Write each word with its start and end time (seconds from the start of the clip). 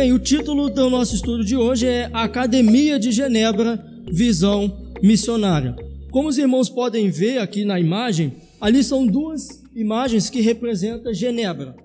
Bem, 0.00 0.12
o 0.12 0.18
título 0.18 0.70
do 0.70 0.88
nosso 0.88 1.14
estudo 1.14 1.44
de 1.44 1.56
hoje 1.56 1.86
é 1.86 2.08
Academia 2.12 2.98
de 2.98 3.12
Genebra, 3.12 3.84
Visão 4.10 4.94
Missionária. 5.02 5.76
Como 6.10 6.28
os 6.28 6.38
irmãos 6.38 6.70
podem 6.70 7.10
ver 7.10 7.38
aqui 7.38 7.64
na 7.64 7.78
imagem, 7.78 8.32
ali 8.60 8.82
são 8.82 9.06
duas 9.06 9.62
imagens 9.74 10.30
que 10.30 10.40
representam 10.40 11.12
Genebra. 11.12 11.76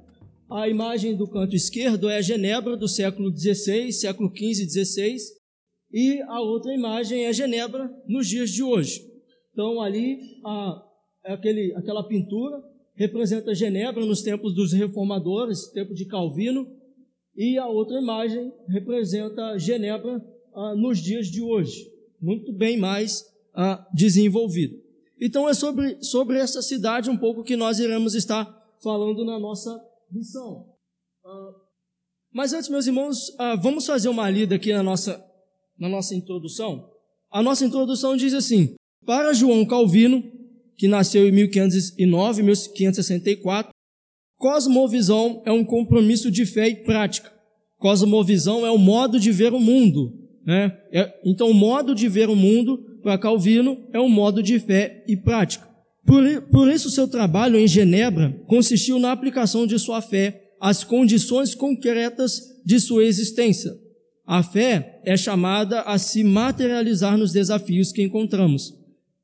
A 0.50 0.70
imagem 0.70 1.16
do 1.16 1.27
canto 1.27 1.55
esquerdo 1.55 2.07
é 2.07 2.21
Genebra 2.21 2.77
do 2.77 2.88
século 2.88 3.36
XVI, 3.36 3.91
século 3.91 4.32
XV 4.34 4.64
e 4.64 4.86
XVI, 4.86 5.18
e 5.96 6.21
a 6.23 6.41
outra 6.41 6.73
imagem 6.73 7.25
é 7.25 7.32
Genebra 7.32 7.89
nos 8.05 8.27
dias 8.27 8.50
de 8.50 8.62
hoje. 8.62 9.02
Então 9.54 9.82
ali 9.82 10.20
a, 10.44 10.84
aquele, 11.23 11.73
aquela 11.73 12.05
pintura 12.05 12.62
representa 12.95 13.55
Genebra 13.55 14.05
nos 14.05 14.22
tempos 14.22 14.53
dos 14.53 14.73
reformadores, 14.73 15.72
tempo 15.72 15.94
de 15.94 16.05
Calvino, 16.05 16.67
e 17.34 17.58
a 17.58 17.67
outra 17.67 17.98
imagem 17.98 18.52
representa 18.67 19.58
Genebra 19.58 20.22
ah, 20.53 20.76
nos 20.76 21.00
dias 21.00 21.27
de 21.27 21.41
hoje, 21.41 21.89
muito 22.22 22.52
bem 22.52 22.77
mais 22.77 23.23
ah, 23.53 23.88
desenvolvido. 23.94 24.75
Então 25.20 25.48
é 25.48 25.53
sobre, 25.53 26.03
sobre 26.03 26.38
essa 26.38 26.62
cidade 26.62 27.09
um 27.09 27.17
pouco 27.17 27.41
que 27.41 27.55
nós 27.55 27.80
iremos 27.80 28.16
estar 28.16 28.45
falando 28.84 29.23
na 29.23 29.39
nossa 29.39 29.81
lição. 30.12 30.73
Ah, 31.25 31.52
mas 32.34 32.52
antes, 32.52 32.67
meus 32.67 32.86
irmãos, 32.86 33.34
ah, 33.39 33.55
vamos 33.55 33.86
fazer 33.86 34.09
uma 34.09 34.30
lida 34.30 34.55
aqui 34.55 34.73
na 34.73 34.84
nossa, 34.84 35.25
na 35.80 35.90
nossa 35.90 36.16
introdução. 36.16 36.90
A 37.32 37.42
nossa 37.42 37.66
introdução 37.66 38.16
diz 38.16 38.34
assim: 38.34 38.76
Para 39.06 39.34
João 39.34 39.66
Calvino, 39.66 40.24
que 40.78 40.88
nasceu 40.88 41.28
em 41.28 41.32
1509, 41.32 42.44
1564, 42.44 43.73
Cosmovisão 44.38 45.42
é 45.45 45.52
um 45.52 45.64
compromisso 45.64 46.30
de 46.30 46.45
fé 46.45 46.67
e 46.67 46.76
prática. 46.84 47.32
Cosmovisão 47.78 48.66
é 48.66 48.72
o 48.72 48.78
modo 48.78 49.20
de 49.20 49.32
ver 49.32 49.54
o 49.54 49.59
mundo. 49.59 50.14
Né? 50.45 50.78
É, 50.92 51.14
então, 51.26 51.50
o 51.50 51.54
modo 51.54 51.95
de 51.95 52.08
ver 52.08 52.30
o 52.30 52.36
mundo, 52.36 52.78
para 53.02 53.17
Calvino, 53.17 53.78
é 53.94 54.00
um 54.00 54.10
modo 54.10 54.44
de 54.44 54.60
fé 54.60 55.04
e 55.08 55.17
prática. 55.17 55.67
Por, 56.06 56.23
por 56.52 56.72
isso, 56.72 56.89
seu 56.89 57.08
trabalho 57.08 57.58
em 57.58 57.67
Genebra 57.67 58.39
consistiu 58.45 59.00
na 59.00 59.12
aplicação 59.12 59.66
de 59.66 59.80
sua 59.80 60.02
fé 60.02 60.52
às 60.62 60.84
condições 60.84 61.56
concretas 61.56 62.42
de 62.64 62.80
sua 62.80 63.04
existência. 63.04 63.72
A 64.26 64.42
fé 64.42 65.02
é 65.06 65.16
chamada 65.16 65.81
a 65.81 65.98
se 66.00 66.23
materializar 66.23 67.18
nos 67.18 67.31
desafios 67.31 67.92
que 67.92 68.02
encontramos. 68.02 68.73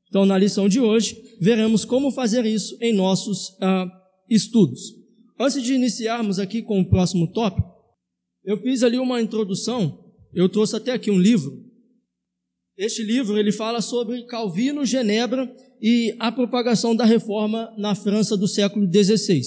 Então, 0.08 0.24
na 0.24 0.38
lição 0.38 0.68
de 0.68 0.78
hoje, 0.78 1.16
veremos 1.40 1.84
como 1.84 2.10
fazer 2.10 2.46
isso 2.46 2.76
em 2.80 2.92
nossos 2.92 3.56
ah, 3.60 3.86
estudos. 4.30 4.94
Antes 5.40 5.62
de 5.62 5.74
iniciarmos 5.74 6.38
aqui 6.38 6.62
com 6.62 6.80
o 6.80 6.88
próximo 6.88 7.26
tópico, 7.32 7.68
eu 8.44 8.60
fiz 8.60 8.82
ali 8.82 8.98
uma 8.98 9.20
introdução, 9.20 10.04
eu 10.32 10.48
trouxe 10.48 10.76
até 10.76 10.92
aqui 10.92 11.10
um 11.10 11.18
livro. 11.18 11.64
Este 12.76 13.02
livro 13.02 13.38
ele 13.38 13.50
fala 13.50 13.80
sobre 13.80 14.24
Calvino, 14.26 14.84
Genebra 14.84 15.52
e 15.80 16.14
a 16.18 16.30
propagação 16.30 16.94
da 16.94 17.04
reforma 17.04 17.72
na 17.76 17.94
França 17.94 18.36
do 18.36 18.46
século 18.46 18.86
XVI. 18.86 19.40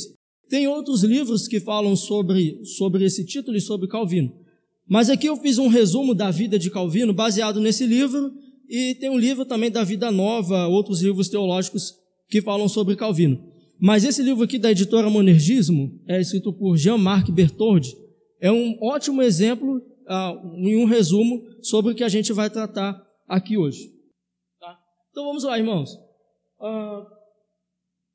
Tem 0.49 0.67
outros 0.67 1.03
livros 1.03 1.47
que 1.47 1.59
falam 1.59 1.95
sobre, 1.95 2.63
sobre 2.65 3.05
esse 3.05 3.25
título 3.25 3.55
e 3.55 3.61
sobre 3.61 3.87
Calvino. 3.87 4.44
Mas 4.87 5.09
aqui 5.09 5.27
eu 5.27 5.37
fiz 5.37 5.57
um 5.57 5.67
resumo 5.67 6.13
da 6.13 6.29
vida 6.29 6.59
de 6.59 6.69
Calvino 6.69 7.13
baseado 7.13 7.59
nesse 7.59 7.85
livro 7.85 8.31
e 8.69 8.95
tem 8.95 9.09
um 9.09 9.17
livro 9.17 9.45
também 9.45 9.71
da 9.71 9.83
Vida 9.83 10.11
Nova, 10.11 10.67
outros 10.67 11.01
livros 11.01 11.29
teológicos 11.29 11.93
que 12.29 12.41
falam 12.41 12.67
sobre 12.67 12.95
Calvino. 12.95 13.41
Mas 13.79 14.03
esse 14.03 14.21
livro 14.21 14.43
aqui 14.43 14.57
da 14.57 14.71
editora 14.71 15.09
Monergismo, 15.09 15.99
é 16.07 16.21
escrito 16.21 16.53
por 16.53 16.77
Jean-Marc 16.77 17.29
Bertoldi, 17.29 17.95
é 18.39 18.51
um 18.51 18.77
ótimo 18.81 19.21
exemplo 19.21 19.77
uh, 19.77 20.57
em 20.57 20.77
um 20.77 20.85
resumo 20.85 21.41
sobre 21.61 21.91
o 21.91 21.95
que 21.95 22.03
a 22.03 22.09
gente 22.09 22.31
vai 22.31 22.49
tratar 22.49 23.01
aqui 23.27 23.57
hoje. 23.57 23.91
Tá? 24.59 24.77
Então 25.11 25.25
vamos 25.25 25.43
lá, 25.43 25.57
irmãos. 25.57 25.89
Uh, 26.59 27.05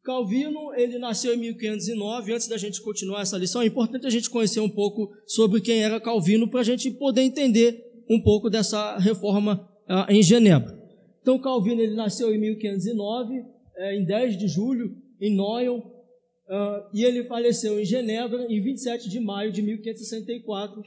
Calvino, 0.02 0.74
ele 0.74 0.98
nasceu 0.98 1.34
em 1.34 1.38
1509. 1.38 2.32
Antes 2.32 2.48
da 2.48 2.56
gente 2.56 2.80
continuar 2.80 3.22
essa 3.22 3.36
lição, 3.36 3.62
é 3.62 3.66
importante 3.66 4.06
a 4.06 4.10
gente 4.10 4.30
conhecer 4.30 4.60
um 4.60 4.68
pouco 4.68 5.10
sobre 5.26 5.60
quem 5.60 5.82
era 5.82 6.00
Calvino 6.00 6.48
para 6.48 6.60
a 6.60 6.64
gente 6.64 6.90
poder 6.90 7.22
entender 7.22 7.84
um 8.08 8.20
pouco 8.20 8.48
dessa 8.48 8.98
reforma 8.98 9.68
uh, 9.88 10.10
em 10.10 10.22
Genebra. 10.22 10.78
Então, 11.20 11.38
Calvino, 11.38 11.80
ele 11.80 11.94
nasceu 11.94 12.34
em 12.34 12.38
1509, 12.38 13.44
é, 13.76 13.96
em 13.96 14.04
10 14.04 14.38
de 14.38 14.48
julho 14.48 14.96
em 15.20 15.34
Noyon, 15.36 15.78
uh, 15.78 16.90
e 16.94 17.04
ele 17.04 17.24
faleceu 17.24 17.78
em 17.78 17.84
Genebra 17.84 18.46
em 18.48 18.60
27 18.60 19.08
de 19.08 19.20
maio 19.20 19.52
de 19.52 19.62
1564, 19.62 20.82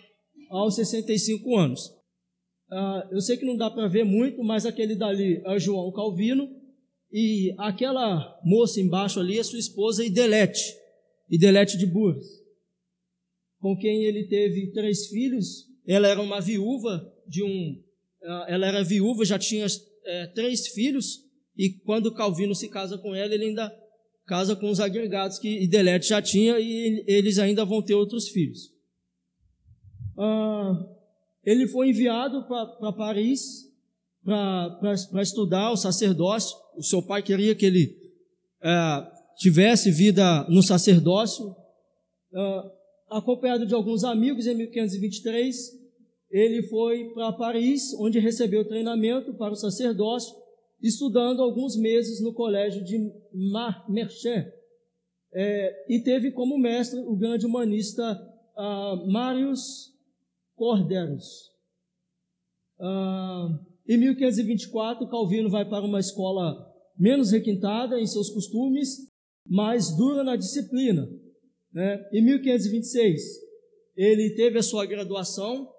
aos 0.49 0.75
65 0.75 1.55
anos. 1.57 1.87
Uh, 2.71 3.07
eu 3.11 3.21
sei 3.21 3.37
que 3.37 3.45
não 3.45 3.55
dá 3.55 3.69
para 3.69 3.87
ver 3.87 4.03
muito, 4.03 4.43
mas 4.43 4.65
aquele 4.65 4.95
dali 4.95 5.41
é 5.45 5.59
João 5.59 5.91
Calvino, 5.91 6.49
e 7.13 7.53
aquela 7.59 8.41
moça 8.43 8.81
embaixo 8.81 9.19
ali 9.19 9.37
é 9.37 9.43
sua 9.43 9.59
esposa 9.59 10.03
Idelete, 10.03 10.63
Idelete 11.29 11.77
de 11.77 11.85
Bourges, 11.85 12.25
com 13.59 13.77
quem 13.77 14.03
ele 14.03 14.27
teve 14.27 14.71
três 14.71 15.05
filhos. 15.07 15.67
Ela 15.85 16.07
era 16.07 16.19
uma 16.19 16.41
viúva 16.41 17.13
de 17.27 17.43
um, 17.43 17.79
uh, 18.23 18.45
ela 18.47 18.65
era 18.65 18.83
viúva, 18.83 19.23
já 19.23 19.37
tinha 19.37 19.67
é, 20.05 20.27
três 20.27 20.69
filhos, 20.69 21.19
e 21.55 21.69
quando 21.85 22.13
Calvino 22.13 22.55
se 22.55 22.67
casa 22.67 22.97
com 22.97 23.13
ela, 23.13 23.33
ele 23.33 23.45
ainda 23.45 23.71
casa 24.25 24.55
com 24.55 24.71
os 24.71 24.79
agregados 24.79 25.37
que 25.37 25.63
Idelete 25.63 26.09
já 26.09 26.21
tinha 26.21 26.57
e 26.59 27.03
eles 27.05 27.37
ainda 27.37 27.63
vão 27.63 27.83
ter 27.83 27.93
outros 27.93 28.29
filhos. 28.29 28.73
Ah, 30.17 30.73
ele 31.43 31.67
foi 31.67 31.89
enviado 31.89 32.47
para 32.47 32.93
Paris 32.93 33.71
para 34.23 35.21
estudar 35.21 35.71
o 35.71 35.77
sacerdócio. 35.77 36.57
O 36.77 36.83
seu 36.83 37.01
pai 37.01 37.21
queria 37.21 37.55
que 37.55 37.65
ele 37.65 37.95
é, 38.61 39.07
tivesse 39.37 39.91
vida 39.91 40.45
no 40.49 40.61
sacerdócio. 40.61 41.55
Ah, 42.33 42.71
acompanhado 43.11 43.65
de 43.65 43.73
alguns 43.73 44.03
amigos, 44.03 44.47
em 44.47 44.55
1523, 44.55 45.55
ele 46.31 46.63
foi 46.63 47.09
para 47.13 47.33
Paris, 47.33 47.93
onde 47.99 48.19
recebeu 48.19 48.67
treinamento 48.67 49.33
para 49.35 49.53
o 49.53 49.55
sacerdócio 49.55 50.43
estudando 50.83 51.41
alguns 51.41 51.77
meses 51.77 52.21
no 52.21 52.33
colégio 52.33 52.83
de 52.83 53.09
Marchand, 53.87 54.51
é, 55.33 55.85
e 55.89 55.99
teve 56.01 56.31
como 56.31 56.57
mestre 56.57 56.99
o 56.99 57.15
grande 57.15 57.45
humanista 57.45 58.03
uh, 58.55 59.11
Marius 59.11 59.91
Corderus. 60.55 61.51
Uh, 62.77 63.72
em 63.87 63.97
1524, 63.97 65.09
Calvino 65.09 65.49
vai 65.49 65.67
para 65.67 65.85
uma 65.85 65.99
escola 65.99 66.71
menos 66.97 67.31
requintada 67.31 67.99
em 67.99 68.05
seus 68.05 68.29
costumes, 68.29 69.11
mais 69.45 69.95
dura 69.95 70.23
na 70.23 70.35
disciplina. 70.35 71.07
Né? 71.73 72.09
Em 72.13 72.23
1526, 72.23 73.21
ele 73.95 74.35
teve 74.35 74.57
a 74.59 74.63
sua 74.63 74.85
graduação. 74.85 75.69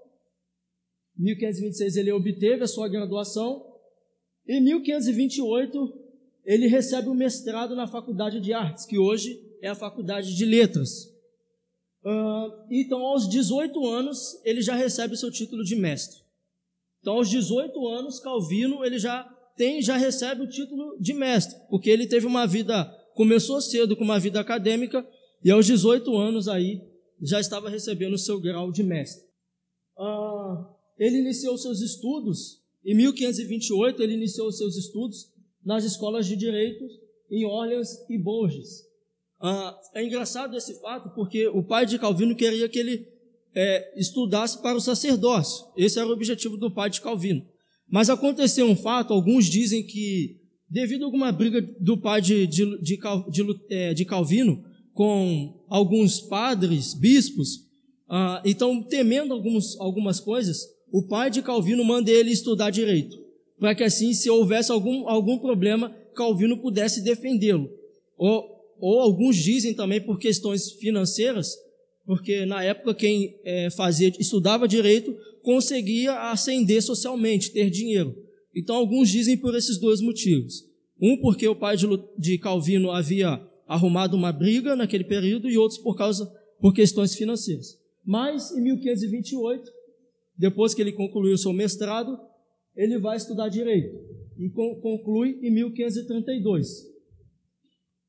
Em 1.19 1.25
1526, 1.25 1.97
ele 1.97 2.13
obteve 2.13 2.65
a 2.65 2.69
sua 2.69 2.89
graduação 2.89 3.75
em 4.47 4.63
1528, 4.63 6.05
ele 6.45 6.67
recebe 6.67 7.09
o 7.09 7.15
mestrado 7.15 7.75
na 7.75 7.87
Faculdade 7.87 8.41
de 8.41 8.53
Artes, 8.53 8.85
que 8.85 8.99
hoje 8.99 9.41
é 9.63 9.69
a 9.69 9.75
Faculdade 9.75 10.37
de 10.37 10.45
Letras. 10.45 11.07
Uh, 12.05 12.53
então, 12.71 13.01
aos 13.01 13.27
18 13.27 13.87
anos, 13.87 14.39
ele 14.45 14.61
já 14.61 14.75
recebe 14.75 15.15
o 15.15 15.17
seu 15.17 15.31
título 15.31 15.65
de 15.65 15.75
mestre. 15.75 16.21
Então, 17.05 17.19
aos 17.19 17.29
18 17.29 17.87
anos, 17.87 18.19
Calvino 18.19 18.83
ele 18.83 18.99
já 18.99 19.25
tem, 19.59 19.83
já 19.83 19.95
recebe 19.95 20.41
o 20.41 20.49
título 20.49 20.97
de 20.99 21.13
mestre, 21.13 21.55
porque 21.69 21.91
ele 21.91 22.07
teve 22.07 22.25
uma 22.25 22.47
vida, 22.47 22.83
começou 23.15 23.61
cedo 23.61 23.95
com 23.95 24.03
uma 24.03 24.19
vida 24.19 24.41
acadêmica 24.41 25.07
e 25.45 25.51
aos 25.51 25.67
18 25.67 26.17
anos 26.17 26.49
aí 26.49 26.81
já 27.21 27.39
estava 27.39 27.69
recebendo 27.69 28.15
o 28.15 28.19
seu 28.19 28.41
grau 28.41 28.73
de 28.73 28.83
mestre. 28.83 29.23
Uh, 29.99 30.65
ele 30.99 31.19
iniciou 31.19 31.59
seus 31.59 31.83
estudos 31.83 32.63
em 32.83 32.95
1528, 32.95 34.03
ele 34.03 34.15
iniciou 34.15 34.51
seus 34.51 34.75
estudos 34.75 35.31
nas 35.63 35.85
escolas 35.85 36.27
de 36.27 36.37
direito 36.37 36.87
em 37.31 37.45
Orleans 37.45 37.91
e 38.09 38.17
Bourges. 38.17 38.83
Ah, 39.39 39.79
é 39.93 40.03
engraçado 40.03 40.57
esse 40.57 40.81
fato 40.81 41.11
porque 41.15 41.49
o 41.49 41.63
pai 41.63 41.85
de 41.85 41.99
Calvino 41.99 42.35
queria 42.35 42.67
que 42.67 42.79
ele 42.79 43.07
é, 43.55 43.99
estudasse 43.99 44.61
para 44.61 44.77
o 44.77 44.81
sacerdócio. 44.81 45.67
Esse 45.77 45.99
era 45.99 46.09
o 46.09 46.13
objetivo 46.13 46.57
do 46.57 46.71
pai 46.71 46.91
de 46.91 47.01
Calvino. 47.01 47.45
Mas 47.89 48.11
aconteceu 48.11 48.67
um 48.67 48.77
fato, 48.77 49.13
alguns 49.13 49.47
dizem 49.47 49.87
que, 49.87 50.41
devido 50.69 51.03
a 51.03 51.05
alguma 51.07 51.31
briga 51.31 51.63
do 51.81 51.97
pai 51.97 52.21
de, 52.21 52.47
de, 52.47 52.79
de, 52.81 52.99
de 53.31 54.03
é, 54.03 54.05
Calvino 54.05 54.65
com 54.93 55.65
alguns 55.69 56.21
padres, 56.21 56.95
bispos, 56.95 57.61
ah, 58.09 58.41
então 58.45 58.83
temendo 58.83 59.35
alguns, 59.35 59.79
algumas 59.81 60.21
coisas, 60.21 60.63
o 60.93 61.07
pai 61.07 61.31
de 61.31 61.43
Calvino 61.43 61.85
manda 61.85 62.11
ele 62.11 62.31
estudar 62.31 62.71
direito. 62.71 63.17
para 63.59 63.75
que 63.75 63.83
assim, 63.83 64.13
se 64.13 64.31
houvesse 64.31 64.71
algum, 64.71 65.09
algum 65.09 65.39
problema, 65.39 65.95
Calvino 66.15 66.59
pudesse 66.59 67.03
defendê-lo. 67.03 67.69
Ou, 68.17 68.45
ou 68.79 69.01
alguns 69.01 69.37
dizem 69.37 69.75
também 69.75 70.01
por 70.01 70.19
questões 70.19 70.73
financeiras, 70.73 71.57
porque 72.07 72.45
na 72.45 72.63
época 72.63 72.95
quem 72.95 73.39
é, 73.45 73.71
fazia, 73.71 74.13
estudava 74.19 74.69
direito 74.69 75.17
conseguia 75.43 76.31
ascender 76.31 76.83
socialmente, 76.83 77.53
ter 77.53 77.71
dinheiro. 77.71 78.15
Então 78.55 78.77
alguns 78.77 79.09
dizem 79.09 79.37
por 79.37 79.55
esses 79.55 79.79
dois 79.79 80.01
motivos. 80.01 80.63
Um 81.01 81.19
porque 81.21 81.47
o 81.47 81.57
pai 81.57 81.77
de, 81.77 81.87
de 82.19 82.39
Calvino 82.39 82.91
havia 82.91 83.41
arrumado 83.67 84.17
uma 84.17 84.33
briga 84.33 84.77
naquele 84.77 85.05
período 85.05 85.49
e 85.49 85.59
outros 85.59 85.79
por 85.79 85.97
causa 85.97 86.31
por 86.61 86.73
questões 86.73 87.15
financeiras. 87.15 87.79
Mas 88.05 88.53
em 88.53 88.63
1528, 88.63 89.71
depois 90.37 90.75
que 90.75 90.83
ele 90.83 90.93
concluiu 90.93 91.37
seu 91.39 91.53
mestrado, 91.53 92.19
ele 92.77 92.99
vai 92.99 93.17
estudar 93.17 93.49
direito 93.49 93.97
e 94.39 94.49
conclui 94.51 95.39
em 95.43 95.51
1532. 95.51 96.95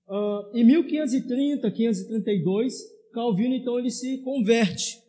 Uh, 0.08 0.58
em 0.58 0.64
1530, 0.64 1.68
1532, 1.68 2.95
Calvino 3.16 3.56
então 3.56 3.80
ele 3.80 3.90
se 3.90 4.18
converte. 4.18 5.00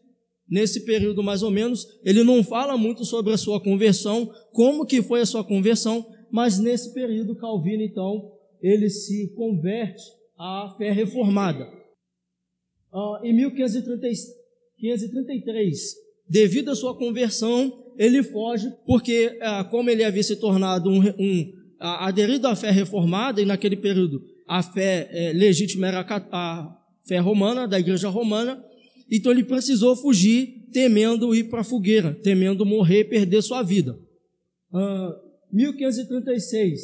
Nesse 0.49 0.85
período 0.85 1.25
mais 1.25 1.43
ou 1.43 1.51
menos, 1.51 1.85
ele 2.05 2.23
não 2.23 2.45
fala 2.45 2.79
muito 2.79 3.05
sobre 3.05 3.33
a 3.33 3.37
sua 3.37 3.61
conversão, 3.61 4.33
como 4.53 4.87
que 4.87 5.03
foi 5.03 5.21
a 5.21 5.27
sua 5.27 5.43
conversão, 5.43 6.07
mas 6.31 6.61
nesse 6.61 6.95
período 6.95 7.35
Calvino 7.35 7.83
então 7.83 8.31
ele 8.63 8.89
se 8.89 9.35
converte 9.35 10.05
à 10.39 10.73
fé 10.79 10.93
reformada. 10.93 11.69
Uh, 12.93 13.17
em 13.25 13.33
1533, 13.35 15.97
devido 16.29 16.71
à 16.71 16.77
sua 16.77 16.97
conversão, 16.97 17.93
ele 17.99 18.23
foge, 18.23 18.73
porque 18.87 19.37
uh, 19.43 19.69
como 19.69 19.91
ele 19.91 20.05
havia 20.05 20.23
se 20.23 20.37
tornado 20.37 20.89
um, 20.89 21.01
um 21.01 21.53
aderido 21.81 22.47
à 22.47 22.55
fé 22.55 22.71
reformada, 22.71 23.43
e 23.43 23.45
naquele 23.45 23.77
período 23.77 24.23
a 24.47 24.63
fé 24.63 25.09
é, 25.11 25.33
legítima 25.33 25.89
era 25.89 26.07
a 26.31 26.86
fé 27.07 27.19
romana, 27.19 27.67
da 27.67 27.79
igreja 27.79 28.09
romana, 28.09 28.63
então 29.11 29.31
ele 29.31 29.45
precisou 29.45 29.95
fugir, 29.97 30.69
temendo 30.73 31.35
ir 31.35 31.45
para 31.45 31.61
a 31.61 31.65
fogueira, 31.65 32.13
temendo 32.13 32.67
morrer 32.67 33.01
e 33.01 33.05
perder 33.05 33.43
sua 33.43 33.63
vida. 33.63 33.99
Uh, 34.73 35.15
1536, 35.53 36.81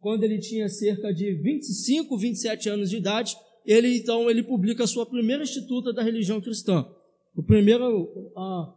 quando 0.00 0.24
ele 0.24 0.38
tinha 0.38 0.68
cerca 0.68 1.12
de 1.12 1.32
25, 1.34 2.16
27 2.16 2.68
anos 2.70 2.90
de 2.90 2.96
idade, 2.96 3.36
ele 3.64 3.98
então 3.98 4.30
ele 4.30 4.42
publica 4.42 4.84
a 4.84 4.86
sua 4.86 5.06
primeira 5.06 5.42
instituta 5.42 5.92
da 5.92 6.02
religião 6.02 6.40
cristã. 6.40 6.86
O 7.36 7.42
primeiro, 7.42 8.32
a, 8.36 8.74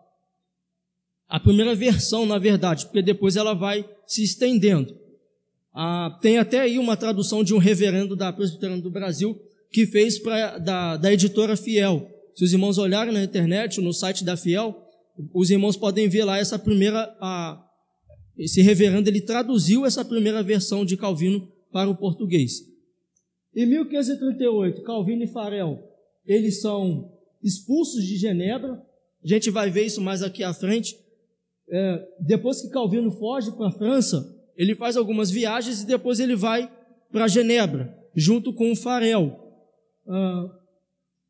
a 1.30 1.40
primeira 1.40 1.74
versão, 1.74 2.26
na 2.26 2.38
verdade, 2.38 2.86
porque 2.86 3.02
depois 3.02 3.36
ela 3.36 3.54
vai 3.54 3.88
se 4.06 4.24
estendendo. 4.24 4.98
Ah, 5.74 6.18
tem 6.22 6.38
até 6.38 6.60
aí 6.62 6.78
uma 6.78 6.98
tradução 6.98 7.44
de 7.44 7.54
um 7.54 7.60
reverendo 7.60 8.16
da 8.16 8.34
Presbiteriana 8.34 8.82
do 8.82 8.90
Brasil 8.90 9.40
que 9.78 9.86
fez 9.86 10.18
pra, 10.18 10.58
da, 10.58 10.98
da 10.98 11.14
editora 11.14 11.56
Fiel. 11.56 12.10
Se 12.34 12.44
os 12.44 12.52
irmãos 12.52 12.80
olharem 12.80 13.14
na 13.14 13.24
internet, 13.24 13.80
no 13.80 13.94
site 13.94 14.24
da 14.24 14.36
Fiel, 14.36 14.76
os 15.32 15.52
irmãos 15.52 15.78
podem 15.78 16.10
ver 16.10 16.24
lá 16.24 16.40
essa 16.40 16.58
primeira, 16.58 17.16
a, 17.22 17.64
esse 18.36 18.60
reverendo, 18.64 19.08
ele 19.08 19.22
traduziu 19.22 19.86
essa 19.86 20.04
primeira 20.04 20.42
versão 20.42 20.84
de 20.84 20.98
Calvino 20.98 21.48
para 21.72 21.88
o 21.88 21.96
português. 21.96 22.54
Em 23.56 23.68
1538, 23.68 24.82
Calvino 24.82 25.24
e 25.24 25.28
Farel, 25.28 25.78
eles 26.26 26.60
são 26.60 27.12
expulsos 27.44 28.04
de 28.04 28.18
Genebra. 28.18 28.82
A 29.24 29.28
gente 29.28 29.52
vai 29.52 29.70
ver 29.70 29.86
isso 29.86 30.02
mais 30.02 30.24
aqui 30.24 30.44
à 30.44 30.56
frente. 30.56 30.98
É, 31.70 32.04
depois 32.20 32.64
que 32.64 32.70
Calvino 32.70 33.12
foge 33.12 33.52
para 33.52 33.68
a 33.68 33.74
França, 33.74 34.26
ele 34.56 34.74
faz 34.74 34.98
algumas 34.98 35.30
viagens 35.30 35.84
e 35.84 35.86
depois 35.86 36.20
ele 36.20 36.36
vai 36.36 36.68
para 37.12 37.28
Genebra, 37.28 37.96
junto 38.16 38.52
com 38.52 38.72
o 38.72 38.76
Farel. 38.76 39.44
Ah, 40.08 40.50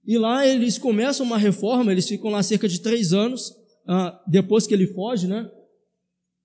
e 0.05 0.17
lá 0.17 0.47
eles 0.47 0.77
começam 0.77 1.25
uma 1.25 1.37
reforma, 1.37 1.91
eles 1.91 2.07
ficam 2.07 2.31
lá 2.31 2.41
cerca 2.41 2.67
de 2.67 2.79
três 2.79 3.11
anos, 3.11 3.53
ah, 3.87 4.21
depois 4.27 4.65
que 4.65 4.73
ele 4.73 4.87
foge, 4.87 5.27
né? 5.27 5.49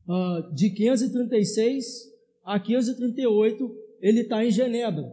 Ah, 0.08 0.48
de 0.52 0.70
536 0.70 1.84
a 2.44 2.58
538, 2.58 3.70
ele 4.00 4.20
está 4.22 4.44
em 4.44 4.50
Genebra. 4.50 5.08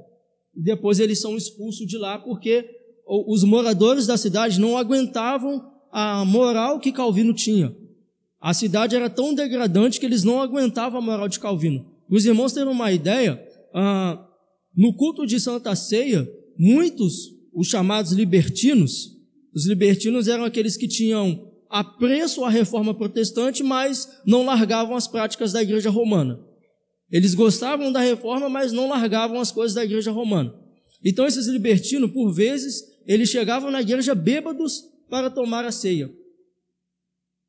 Depois 0.55 0.99
eles 0.99 1.21
são 1.21 1.37
expulsos 1.37 1.85
de 1.85 1.97
lá 1.97 2.17
porque 2.17 2.67
os 3.05 3.43
moradores 3.43 4.05
da 4.05 4.17
cidade 4.17 4.59
não 4.59 4.77
aguentavam 4.77 5.63
a 5.91 6.23
moral 6.25 6.79
que 6.79 6.91
Calvino 6.91 7.33
tinha. 7.33 7.75
A 8.39 8.53
cidade 8.53 8.95
era 8.95 9.09
tão 9.09 9.33
degradante 9.33 9.99
que 9.99 10.05
eles 10.05 10.23
não 10.23 10.41
aguentavam 10.41 10.99
a 10.99 11.01
moral 11.01 11.27
de 11.27 11.39
Calvino. 11.39 11.85
Os 12.09 12.25
irmãos 12.25 12.53
terem 12.53 12.69
uma 12.71 12.91
ideia, 12.91 13.43
no 14.75 14.93
culto 14.93 15.25
de 15.25 15.39
Santa 15.39 15.75
Ceia, 15.75 16.27
muitos, 16.59 17.33
os 17.53 17.67
chamados 17.67 18.11
libertinos, 18.11 19.17
os 19.55 19.65
libertinos 19.65 20.27
eram 20.27 20.43
aqueles 20.43 20.75
que 20.75 20.87
tinham 20.87 21.49
apreço 21.69 22.43
à 22.43 22.49
reforma 22.49 22.93
protestante, 22.93 23.63
mas 23.63 24.09
não 24.25 24.43
largavam 24.43 24.95
as 24.95 25.07
práticas 25.07 25.53
da 25.53 25.61
igreja 25.61 25.89
romana. 25.89 26.39
Eles 27.09 27.33
gostavam 27.33 27.91
da 27.91 28.01
reforma, 28.01 28.49
mas 28.49 28.71
não 28.71 28.89
largavam 28.89 29.39
as 29.39 29.51
coisas 29.51 29.73
da 29.73 29.83
igreja 29.83 30.11
romana. 30.11 30.53
Então 31.03 31.25
esses 31.25 31.47
libertinos, 31.47 32.11
por 32.11 32.31
vezes, 32.31 32.83
eles 33.07 33.29
chegavam 33.29 33.71
na 33.71 33.81
igreja 33.81 34.13
bêbados 34.13 34.83
para 35.09 35.29
tomar 35.29 35.63
a 35.65 35.71
ceia. 35.71 36.11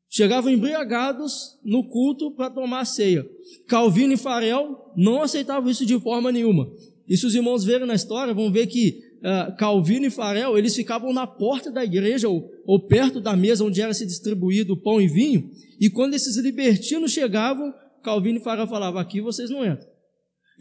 Chegavam 0.09 0.51
embriagados 0.51 1.59
no 1.63 1.85
culto 1.85 2.33
para 2.33 2.51
tomar 2.51 2.81
a 2.81 2.85
ceia. 2.85 3.29
Calvino 3.69 4.15
e 4.15 4.17
Farel 4.17 4.93
não 4.97 5.23
aceitavam 5.23 5.71
isso 5.71 5.87
de 5.87 5.99
forma 6.01 6.33
nenhuma. 6.33 6.71
E 7.11 7.17
se 7.17 7.27
os 7.27 7.35
irmãos 7.35 7.65
verem 7.65 7.89
na 7.89 7.95
história, 7.95 8.33
vão 8.33 8.53
ver 8.53 8.69
que 8.69 9.01
uh, 9.19 9.57
Calvino 9.57 10.07
e 10.07 10.11
Farel, 10.11 10.57
eles 10.57 10.77
ficavam 10.77 11.13
na 11.13 11.27
porta 11.27 11.69
da 11.69 11.85
igreja 11.85 12.29
ou, 12.29 12.49
ou 12.65 12.87
perto 12.87 13.21
da 13.21 13.35
mesa 13.35 13.65
onde 13.65 13.83
era 13.83 13.93
se 13.93 14.07
distribuído 14.07 14.77
pão 14.77 15.01
e 15.01 15.09
vinho, 15.09 15.51
e 15.81 15.91
quando 15.91 16.15
esses 16.15 16.37
libertinos 16.37 17.11
chegavam, 17.11 17.75
Calvino 18.05 18.39
e 18.39 18.43
Farel 18.43 18.69
falavam, 18.69 19.01
aqui 19.01 19.21
vocês 19.21 19.51
não 19.51 19.67
entram. 19.67 19.91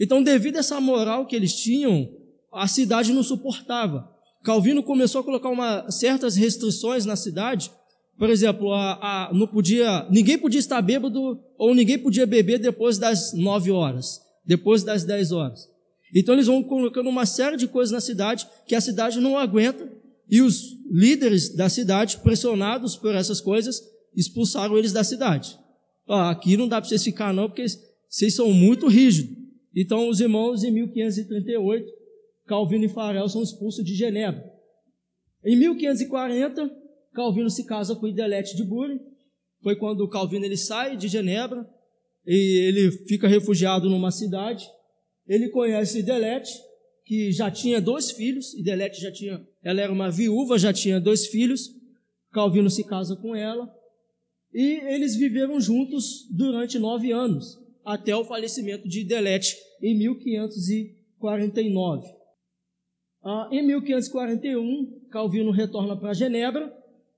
Então, 0.02 0.24
devido 0.24 0.56
a 0.56 0.60
essa 0.60 0.82
moral 0.82 1.28
que 1.28 1.36
eles 1.36 1.54
tinham, 1.54 2.10
a 2.52 2.68
cidade 2.68 3.14
não 3.14 3.22
suportava. 3.22 4.10
Calvino 4.44 4.82
começou 4.82 5.22
a 5.22 5.24
colocar 5.24 5.50
uma, 5.50 5.92
certas 5.92 6.36
restrições 6.36 7.06
na 7.06 7.16
cidade, 7.16 7.70
por 8.18 8.30
exemplo, 8.30 8.74
a, 8.74 9.28
a, 9.28 9.34
não 9.34 9.46
podia, 9.46 10.08
ninguém 10.10 10.38
podia 10.38 10.60
estar 10.60 10.82
bêbado 10.82 11.40
ou 11.60 11.76
ninguém 11.76 12.00
podia 12.00 12.26
beber 12.26 12.58
depois 12.58 12.98
das 12.98 13.34
nove 13.34 13.70
horas, 13.70 14.20
depois 14.44 14.84
das 14.84 15.04
dez 15.04 15.32
horas. 15.32 15.70
Então 16.14 16.34
eles 16.34 16.48
vão 16.48 16.64
colocando 16.64 17.10
uma 17.10 17.26
série 17.26 17.58
de 17.58 17.68
coisas 17.68 17.92
na 17.92 18.02
cidade 18.02 18.48
que 18.66 18.76
a 18.76 18.82
cidade 18.82 19.20
não 19.20 19.38
aguenta 19.38 19.90
e 20.30 20.42
os 20.42 20.78
líderes 20.90 21.56
da 21.56 21.70
cidade, 21.70 22.18
pressionados 22.18 22.96
por 22.96 23.16
essas 23.16 23.42
coisas, 23.42 23.82
expulsaram 24.16 24.78
eles 24.78 24.94
da 24.94 25.04
cidade. 25.04 25.58
Ah, 26.08 26.30
aqui 26.30 26.56
não 26.56 26.68
dá 26.68 26.80
para 26.80 26.88
vocês 26.88 27.04
ficar 27.04 27.34
não, 27.34 27.48
porque 27.48 27.66
vocês 28.08 28.36
são 28.36 28.52
muito 28.52 28.88
rígidos. 28.88 29.38
Então 29.76 30.08
os 30.10 30.20
irmãos 30.20 30.64
em 30.64 30.72
1538, 30.72 31.86
Calvino 32.46 32.86
e 32.86 32.90
Farel 32.90 33.28
são 33.30 33.44
expulsos 33.44 33.84
de 33.84 33.94
Genebra. 33.96 34.44
Em 35.46 35.56
1540, 35.56 36.70
Calvino 37.14 37.50
se 37.50 37.66
casa 37.66 37.96
com 37.96 38.08
Idelete 38.08 38.56
de 38.56 38.64
Bure. 38.64 39.00
Foi 39.62 39.76
quando 39.76 40.08
Calvino 40.10 40.46
ele 40.46 40.58
sai 40.58 40.98
de 40.98 41.08
Genebra 41.08 41.68
e 42.26 42.68
ele 42.68 42.92
fica 43.08 43.28
refugiado 43.28 43.90
numa 43.90 44.12
cidade 44.12 44.66
ele 45.30 45.48
conhece 45.50 46.00
Idelete, 46.00 46.52
que 47.06 47.32
já 47.32 47.52
tinha 47.52 47.80
dois 47.80 48.10
filhos, 48.12 48.56
Idelete 48.56 49.00
já 49.00 49.12
tinha, 49.12 49.48
ela 49.64 49.80
era 49.80 49.94
uma 49.94 50.10
viúva, 50.10 50.58
já 50.58 50.74
tinha 50.74 51.00
dois 51.00 51.28
filhos, 51.28 51.70
Calvino 52.32 52.68
se 52.70 52.84
casa 52.84 53.16
com 53.16 53.36
ela, 53.36 53.72
e 54.52 54.82
eles 54.92 55.16
viveram 55.16 55.62
juntos 55.62 56.28
durante 56.32 56.80
nove 56.80 57.12
anos, 57.12 57.60
até 57.86 58.16
o 58.16 58.26
falecimento 58.26 58.90
de 58.90 59.02
Idelete 59.02 59.56
em 59.82 59.96
1549. 59.98 62.08
Ah, 63.24 63.48
em 63.52 63.64
1541, 63.66 65.08
Calvino 65.12 65.52
retorna 65.52 65.96
para 65.96 66.14
Genebra. 66.14 66.74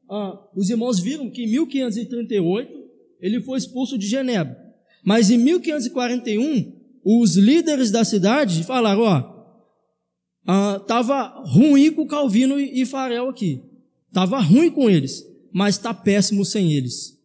Ah, 0.10 0.38
os 0.56 0.70
irmãos 0.70 1.00
viram 1.00 1.30
que 1.30 1.44
em 1.44 1.48
1538 1.48 2.82
ele 3.22 3.40
foi 3.42 3.58
expulso 3.58 3.98
de 3.98 4.08
Genebra. 4.08 4.60
Mas 5.04 5.30
em 5.30 5.38
1541 5.38 6.81
os 7.04 7.36
líderes 7.36 7.92
da 7.92 8.04
cidade 8.04 8.64
falaram: 8.64 9.02
ó, 9.02 10.78
estava 10.78 11.16
ah, 11.16 11.44
ruim 11.46 11.92
com 11.92 12.08
Calvino 12.08 12.60
e 12.60 12.86
Farel 12.86 13.30
aqui. 13.30 13.62
Estava 14.08 14.40
ruim 14.40 14.70
com 14.70 14.90
eles, 14.90 15.26
mas 15.52 15.76
está 15.76 15.94
péssimo 15.94 16.44
sem 16.44 16.74
eles. 16.74 17.18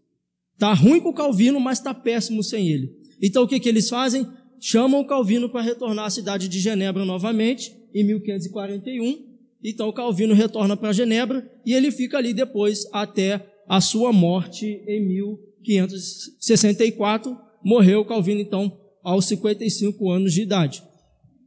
Está 0.55 0.73
ruim 0.73 1.01
com 1.01 1.13
Calvino, 1.13 1.61
mas 1.61 1.79
está 1.79 1.93
péssimo 1.93 2.43
sem 2.43 2.69
ele. 2.69 2.97
Então 3.21 3.43
o 3.43 3.49
que, 3.49 3.61
que 3.61 3.69
eles 3.69 3.89
fazem? 3.89 4.27
Chamam 4.61 5.05
Calvino 5.05 5.51
para 5.51 5.61
retornar 5.61 6.07
à 6.07 6.11
cidade 6.11 6.49
de 6.49 6.59
Genebra 6.59 7.05
novamente, 7.05 7.75
em 7.95 8.05
1541. 8.05 9.27
Então 9.63 9.93
Calvino 9.93 10.35
retorna 10.35 10.77
para 10.77 10.93
Genebra 10.93 11.49
e 11.65 11.75
ele 11.75 11.91
fica 11.91 12.19
ali 12.19 12.33
depois 12.33 12.87
até 12.93 13.45
a 13.69 13.81
sua 13.81 14.13
morte 14.13 14.83
em 14.87 15.05
1564, 15.07 17.37
morreu 17.65 18.05
Calvino, 18.05 18.41
então, 18.41 18.79
aos 19.07 19.27
55 19.27 20.11
anos 20.11 20.33
de 20.33 20.43
idade. 20.43 20.83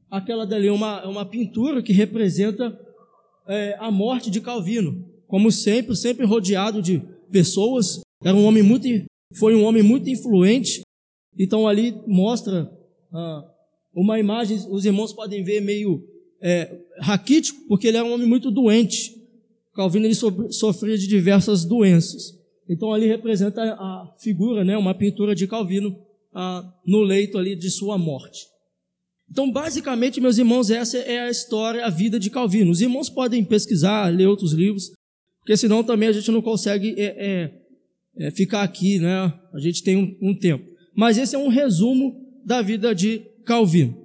Aquela 0.09 0.45
dali 0.45 0.67
é 0.67 0.71
uma, 0.71 1.01
é 1.03 1.07
uma 1.07 1.25
pintura 1.25 1.83
que 1.83 1.91
representa 1.91 2.79
é, 3.45 3.75
a 3.77 3.91
morte 3.91 4.31
de 4.31 4.39
Calvino. 4.39 5.05
Como 5.27 5.51
sempre, 5.51 5.93
sempre 5.93 6.25
rodeado 6.25 6.81
de 6.81 7.01
pessoas. 7.29 7.99
Era 8.23 8.35
um 8.35 8.45
homem 8.45 8.63
muito, 8.63 8.87
foi 9.35 9.55
um 9.55 9.65
homem 9.65 9.83
muito 9.83 10.09
influente. 10.09 10.83
Então 11.37 11.67
ali 11.67 12.01
mostra 12.07 12.71
ah, 13.11 13.43
uma 13.93 14.17
imagem, 14.17 14.57
os 14.69 14.85
irmãos 14.85 15.11
podem 15.11 15.43
ver 15.43 15.59
meio 15.59 16.01
é, 16.41 16.79
raquítico, 17.01 17.67
porque 17.67 17.87
ele 17.87 17.97
era 17.97 18.07
um 18.07 18.13
homem 18.13 18.25
muito 18.25 18.49
doente. 18.49 19.13
Calvino 19.75 20.05
ele 20.05 20.15
sofria 20.15 20.97
de 20.97 21.07
diversas 21.09 21.65
doenças. 21.65 22.39
Então 22.69 22.93
ali 22.93 23.05
representa 23.05 23.61
a 23.61 24.15
figura, 24.17 24.63
né, 24.63 24.77
uma 24.77 24.95
pintura 24.95 25.35
de 25.35 25.45
Calvino 25.45 26.07
ah, 26.33 26.63
no 26.85 27.01
leito 27.01 27.37
ali 27.37 27.55
de 27.55 27.69
sua 27.69 27.97
morte. 27.97 28.39
Então, 29.29 29.51
basicamente, 29.51 30.19
meus 30.19 30.37
irmãos, 30.37 30.69
essa 30.69 30.97
é 30.97 31.19
a 31.19 31.29
história, 31.29 31.85
a 31.85 31.89
vida 31.89 32.19
de 32.19 32.29
Calvino. 32.29 32.71
Os 32.71 32.81
irmãos 32.81 33.09
podem 33.09 33.43
pesquisar, 33.45 34.07
ler 34.07 34.27
outros 34.27 34.53
livros, 34.53 34.91
porque 35.39 35.55
senão 35.55 35.83
também 35.83 36.09
a 36.09 36.11
gente 36.11 36.31
não 36.31 36.41
consegue 36.41 36.95
é, 36.97 37.05
é, 37.05 37.61
é, 38.17 38.31
ficar 38.31 38.63
aqui, 38.63 38.99
né? 38.99 39.33
A 39.53 39.59
gente 39.59 39.83
tem 39.83 39.97
um, 39.97 40.29
um 40.29 40.37
tempo. 40.37 40.65
Mas 40.95 41.17
esse 41.17 41.35
é 41.35 41.39
um 41.39 41.47
resumo 41.47 42.15
da 42.43 42.61
vida 42.61 42.93
de 42.95 43.19
Calvino. 43.45 43.95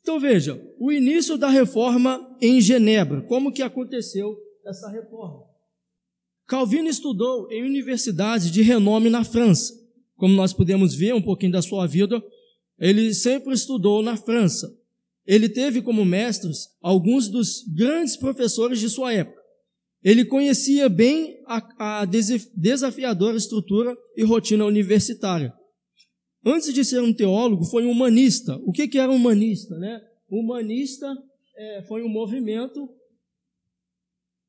Então 0.00 0.20
veja, 0.20 0.60
o 0.78 0.92
início 0.92 1.36
da 1.36 1.48
reforma 1.48 2.36
em 2.40 2.60
Genebra. 2.60 3.22
Como 3.22 3.52
que 3.52 3.62
aconteceu 3.62 4.36
essa 4.64 4.88
reforma? 4.88 5.42
Calvino 6.46 6.88
estudou 6.88 7.50
em 7.50 7.64
universidades 7.64 8.50
de 8.50 8.62
renome 8.62 9.08
na 9.10 9.24
França. 9.24 9.72
Como 10.16 10.34
nós 10.34 10.52
podemos 10.52 10.94
ver 10.94 11.14
um 11.14 11.22
pouquinho 11.22 11.52
da 11.52 11.62
sua 11.62 11.86
vida, 11.86 12.22
ele 12.78 13.12
sempre 13.14 13.54
estudou 13.54 14.02
na 14.02 14.16
França. 14.16 14.72
Ele 15.26 15.48
teve 15.48 15.80
como 15.80 16.04
mestres 16.04 16.68
alguns 16.82 17.28
dos 17.28 17.64
grandes 17.74 18.16
professores 18.16 18.78
de 18.78 18.90
sua 18.90 19.12
época. 19.12 19.42
Ele 20.02 20.24
conhecia 20.24 20.88
bem 20.88 21.42
a, 21.46 22.02
a 22.02 22.04
desafiadora 22.04 23.36
estrutura 23.38 23.96
e 24.16 24.22
rotina 24.22 24.66
universitária. 24.66 25.52
Antes 26.44 26.74
de 26.74 26.84
ser 26.84 27.00
um 27.00 27.12
teólogo, 27.12 27.64
foi 27.64 27.86
um 27.86 27.90
humanista. 27.90 28.60
O 28.66 28.70
que, 28.72 28.86
que 28.86 28.98
era 28.98 29.10
um 29.10 29.16
humanista? 29.16 29.78
Né? 29.78 29.98
Humanista 30.28 31.06
é, 31.56 31.82
foi 31.84 32.02
um 32.02 32.08
movimento 32.08 32.86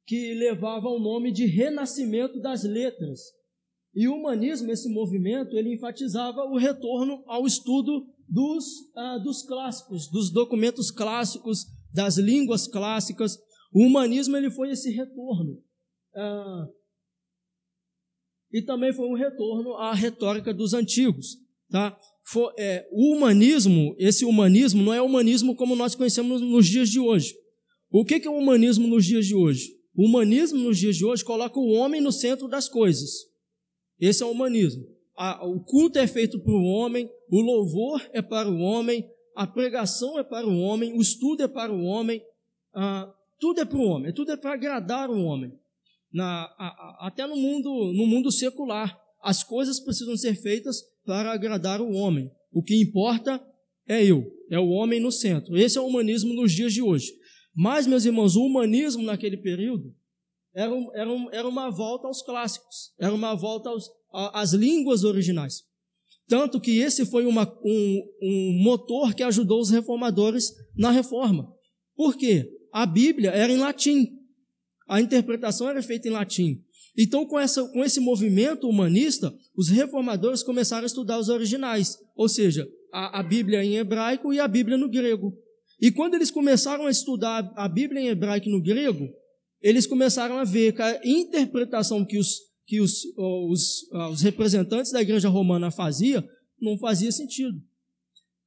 que 0.05 0.33
levava 0.33 0.89
o 0.89 0.99
nome 0.99 1.31
de 1.31 1.45
renascimento 1.45 2.39
das 2.41 2.63
letras. 2.63 3.21
E 3.95 4.07
o 4.09 4.15
humanismo, 4.15 4.69
esse 4.71 4.89
movimento, 4.89 5.55
ele 5.55 5.73
enfatizava 5.73 6.41
o 6.43 6.57
retorno 6.57 7.23
ao 7.25 7.47
estudo 7.47 8.05
dos, 8.27 8.65
ah, 8.95 9.17
dos 9.19 9.43
clássicos, 9.43 10.09
dos 10.11 10.29
documentos 10.29 10.91
clássicos, 10.91 11.65
das 11.93 12.17
línguas 12.17 12.67
clássicas. 12.67 13.37
O 13.71 13.85
humanismo 13.85 14.35
ele 14.35 14.51
foi 14.51 14.71
esse 14.71 14.91
retorno. 14.91 15.63
Ah, 16.13 16.67
e 18.51 18.61
também 18.61 18.93
foi 18.93 19.07
um 19.07 19.15
retorno 19.15 19.75
à 19.75 19.93
retórica 19.93 20.53
dos 20.53 20.73
antigos. 20.73 21.37
Tá? 21.69 21.97
For, 22.23 22.53
é, 22.57 22.87
o 22.91 23.13
humanismo, 23.13 23.95
esse 23.97 24.25
humanismo 24.25 24.83
não 24.83 24.93
é 24.93 25.01
humanismo 25.01 25.55
como 25.55 25.75
nós 25.75 25.95
conhecemos 25.95 26.41
nos 26.41 26.67
dias 26.67 26.89
de 26.89 26.99
hoje. 26.99 27.33
O 27.89 28.03
que, 28.03 28.19
que 28.19 28.27
é 28.27 28.31
o 28.31 28.37
humanismo 28.37 28.87
nos 28.87 29.05
dias 29.05 29.25
de 29.25 29.35
hoje? 29.35 29.73
O 29.95 30.05
humanismo 30.05 30.59
nos 30.59 30.77
dias 30.77 30.97
de 30.97 31.05
hoje 31.05 31.23
coloca 31.23 31.59
o 31.59 31.71
homem 31.71 32.01
no 32.01 32.11
centro 32.11 32.47
das 32.47 32.67
coisas. 32.67 33.09
Esse 33.99 34.23
é 34.23 34.25
o 34.25 34.31
humanismo. 34.31 34.85
O 35.43 35.59
culto 35.61 35.97
é 35.97 36.07
feito 36.07 36.39
para 36.39 36.53
o 36.53 36.63
homem, 36.63 37.09
o 37.29 37.39
louvor 37.39 38.01
é 38.11 38.21
para 38.21 38.49
o 38.49 38.59
homem, 38.59 39.09
a 39.35 39.47
pregação 39.47 40.19
é 40.19 40.23
para 40.23 40.45
o 40.45 40.57
homem, 40.59 40.93
o 40.93 41.01
estudo 41.01 41.43
é 41.43 41.47
para 41.47 41.71
o 41.71 41.83
homem, 41.83 42.21
tudo 43.39 43.61
é 43.61 43.65
para 43.65 43.77
o 43.77 43.83
homem, 43.83 44.13
tudo 44.13 44.31
é 44.31 44.37
para 44.37 44.53
agradar 44.53 45.09
o 45.09 45.23
homem. 45.23 45.51
Na, 46.11 46.43
a, 46.57 46.67
a, 46.67 47.07
até 47.07 47.25
no 47.25 47.35
mundo, 47.35 47.93
no 47.93 48.05
mundo 48.05 48.31
secular, 48.31 48.97
as 49.21 49.43
coisas 49.43 49.79
precisam 49.79 50.15
ser 50.15 50.35
feitas 50.35 50.81
para 51.05 51.31
agradar 51.31 51.81
o 51.81 51.91
homem. 51.91 52.29
O 52.51 52.63
que 52.63 52.75
importa 52.81 53.41
é 53.87 54.03
eu, 54.03 54.25
é 54.49 54.59
o 54.59 54.69
homem 54.69 54.99
no 54.99 55.11
centro. 55.11 55.57
Esse 55.57 55.77
é 55.77 55.81
o 55.81 55.85
humanismo 55.85 56.33
nos 56.33 56.51
dias 56.51 56.73
de 56.73 56.81
hoje. 56.81 57.11
Mas, 57.53 57.87
meus 57.87 58.05
irmãos, 58.05 58.35
o 58.35 58.45
humanismo 58.45 59.03
naquele 59.03 59.37
período 59.37 59.93
era, 60.55 60.73
era, 60.93 61.11
era 61.33 61.47
uma 61.47 61.69
volta 61.69 62.07
aos 62.07 62.21
clássicos, 62.21 62.93
era 62.97 63.13
uma 63.13 63.35
volta 63.35 63.69
aos, 63.69 63.89
às 64.33 64.53
línguas 64.53 65.03
originais. 65.03 65.63
Tanto 66.27 66.59
que 66.59 66.79
esse 66.79 67.05
foi 67.05 67.25
uma, 67.25 67.45
um, 67.63 68.03
um 68.23 68.63
motor 68.63 69.13
que 69.13 69.21
ajudou 69.21 69.59
os 69.59 69.69
reformadores 69.69 70.51
na 70.75 70.89
reforma. 70.89 71.47
Por 71.95 72.15
quê? 72.15 72.49
A 72.73 72.85
Bíblia 72.85 73.29
era 73.31 73.51
em 73.51 73.57
latim. 73.57 74.07
A 74.87 75.01
interpretação 75.01 75.69
era 75.69 75.83
feita 75.83 76.07
em 76.07 76.11
latim. 76.11 76.63
Então, 76.97 77.25
com, 77.25 77.37
essa, 77.37 77.63
com 77.67 77.83
esse 77.83 77.99
movimento 77.99 78.67
humanista, 78.67 79.33
os 79.55 79.69
reformadores 79.69 80.41
começaram 80.41 80.83
a 80.83 80.87
estudar 80.87 81.19
os 81.19 81.27
originais, 81.27 81.97
ou 82.15 82.29
seja, 82.29 82.67
a, 82.91 83.19
a 83.19 83.23
Bíblia 83.23 83.63
em 83.63 83.75
hebraico 83.75 84.33
e 84.33 84.39
a 84.39 84.47
Bíblia 84.47 84.77
no 84.77 84.89
grego. 84.89 85.37
E 85.81 85.91
quando 85.91 86.15
eles 86.15 86.31
começaram 86.31 86.85
a 86.85 86.91
estudar 86.91 87.51
a 87.55 87.67
Bíblia 87.67 88.01
em 88.01 88.07
hebraico 88.07 88.47
e 88.47 88.51
no 88.51 88.61
grego, 88.61 89.09
eles 89.65 89.85
começaram 89.85 90.37
a 90.37 90.43
ver 90.43 90.73
que 90.73 90.81
a 90.81 91.01
interpretação 91.03 92.05
que 92.05 92.17
os, 92.17 92.39
que 92.65 92.79
os, 92.79 93.03
os, 93.17 93.91
os 94.11 94.21
representantes 94.21 94.91
da 94.91 95.01
igreja 95.01 95.27
romana 95.27 95.71
faziam 95.71 96.23
não 96.61 96.77
fazia 96.77 97.11
sentido. 97.11 97.59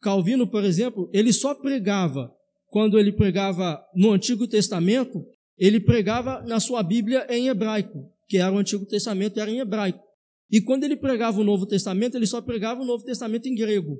Calvino, 0.00 0.46
por 0.46 0.64
exemplo, 0.64 1.10
ele 1.12 1.32
só 1.32 1.54
pregava 1.54 2.32
quando 2.68 2.98
ele 2.98 3.12
pregava 3.12 3.82
no 3.94 4.12
Antigo 4.12 4.46
Testamento, 4.46 5.24
ele 5.58 5.80
pregava 5.80 6.42
na 6.42 6.60
sua 6.60 6.82
Bíblia 6.82 7.26
em 7.28 7.48
hebraico 7.48 8.10
que 8.28 8.36
era 8.36 8.52
o 8.52 8.58
Antigo 8.58 8.84
Testamento, 8.84 9.40
era 9.40 9.50
em 9.50 9.58
hebraico. 9.58 10.04
E 10.50 10.60
quando 10.60 10.84
ele 10.84 10.96
pregava 10.96 11.40
o 11.40 11.44
Novo 11.44 11.66
Testamento, 11.66 12.16
ele 12.16 12.26
só 12.26 12.40
pregava 12.40 12.82
o 12.82 12.84
Novo 12.84 13.02
Testamento 13.04 13.48
em 13.48 13.54
grego. 13.54 13.98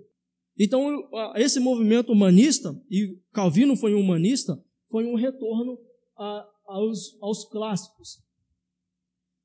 Então, 0.58 1.08
esse 1.36 1.58
movimento 1.58 2.12
humanista, 2.12 2.78
e 2.90 3.16
Calvino 3.32 3.76
foi 3.76 3.94
um 3.94 4.00
humanista, 4.00 4.58
foi 4.90 5.04
um 5.04 5.14
retorno 5.14 5.78
a, 6.16 6.46
aos, 6.68 7.16
aos 7.20 7.44
clássicos. 7.46 8.22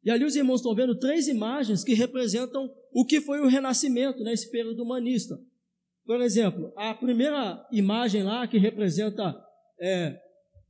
E 0.03 0.11
ali 0.11 0.25
os 0.25 0.35
irmãos 0.35 0.59
estão 0.59 0.75
vendo 0.75 0.99
três 0.99 1.27
imagens 1.27 1.83
que 1.83 1.93
representam 1.93 2.69
o 2.91 3.05
que 3.05 3.21
foi 3.21 3.39
o 3.39 3.47
renascimento 3.47 4.23
nesse 4.23 4.51
período 4.51 4.83
humanista. 4.83 5.39
Por 6.05 6.19
exemplo, 6.21 6.73
a 6.75 6.93
primeira 6.93 7.65
imagem 7.71 8.23
lá, 8.23 8.45
que 8.45 8.57
representa 8.57 9.33
é, 9.79 10.19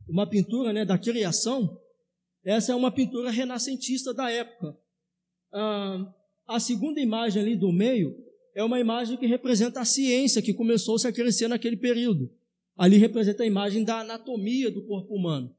uma 0.07 0.29
pintura 0.29 0.71
né, 0.71 0.85
da 0.85 0.97
criação, 0.97 1.79
essa 2.45 2.71
é 2.71 2.75
uma 2.75 2.91
pintura 2.91 3.31
renascentista 3.31 4.13
da 4.13 4.29
época. 4.29 4.77
Ah, 5.51 6.13
a 6.47 6.59
segunda 6.59 7.01
imagem 7.01 7.41
ali 7.41 7.55
do 7.55 7.71
meio 7.71 8.15
é 8.53 8.63
uma 8.63 8.79
imagem 8.79 9.17
que 9.17 9.25
representa 9.25 9.81
a 9.81 9.85
ciência 9.85 10.41
que 10.41 10.53
começou 10.53 10.99
-se 10.99 11.07
a 11.07 11.11
crescer 11.11 11.47
naquele 11.47 11.77
período. 11.77 12.29
Ali 12.77 12.97
representa 12.97 13.41
a 13.41 13.47
imagem 13.47 13.83
da 13.83 14.01
anatomia 14.01 14.69
do 14.69 14.85
corpo 14.85 15.15
humano. 15.15 15.55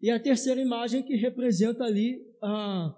E 0.00 0.10
a 0.10 0.20
terceira 0.20 0.60
imagem 0.60 1.02
que 1.02 1.16
representa 1.16 1.84
ali 1.84 2.18
ah, 2.42 2.94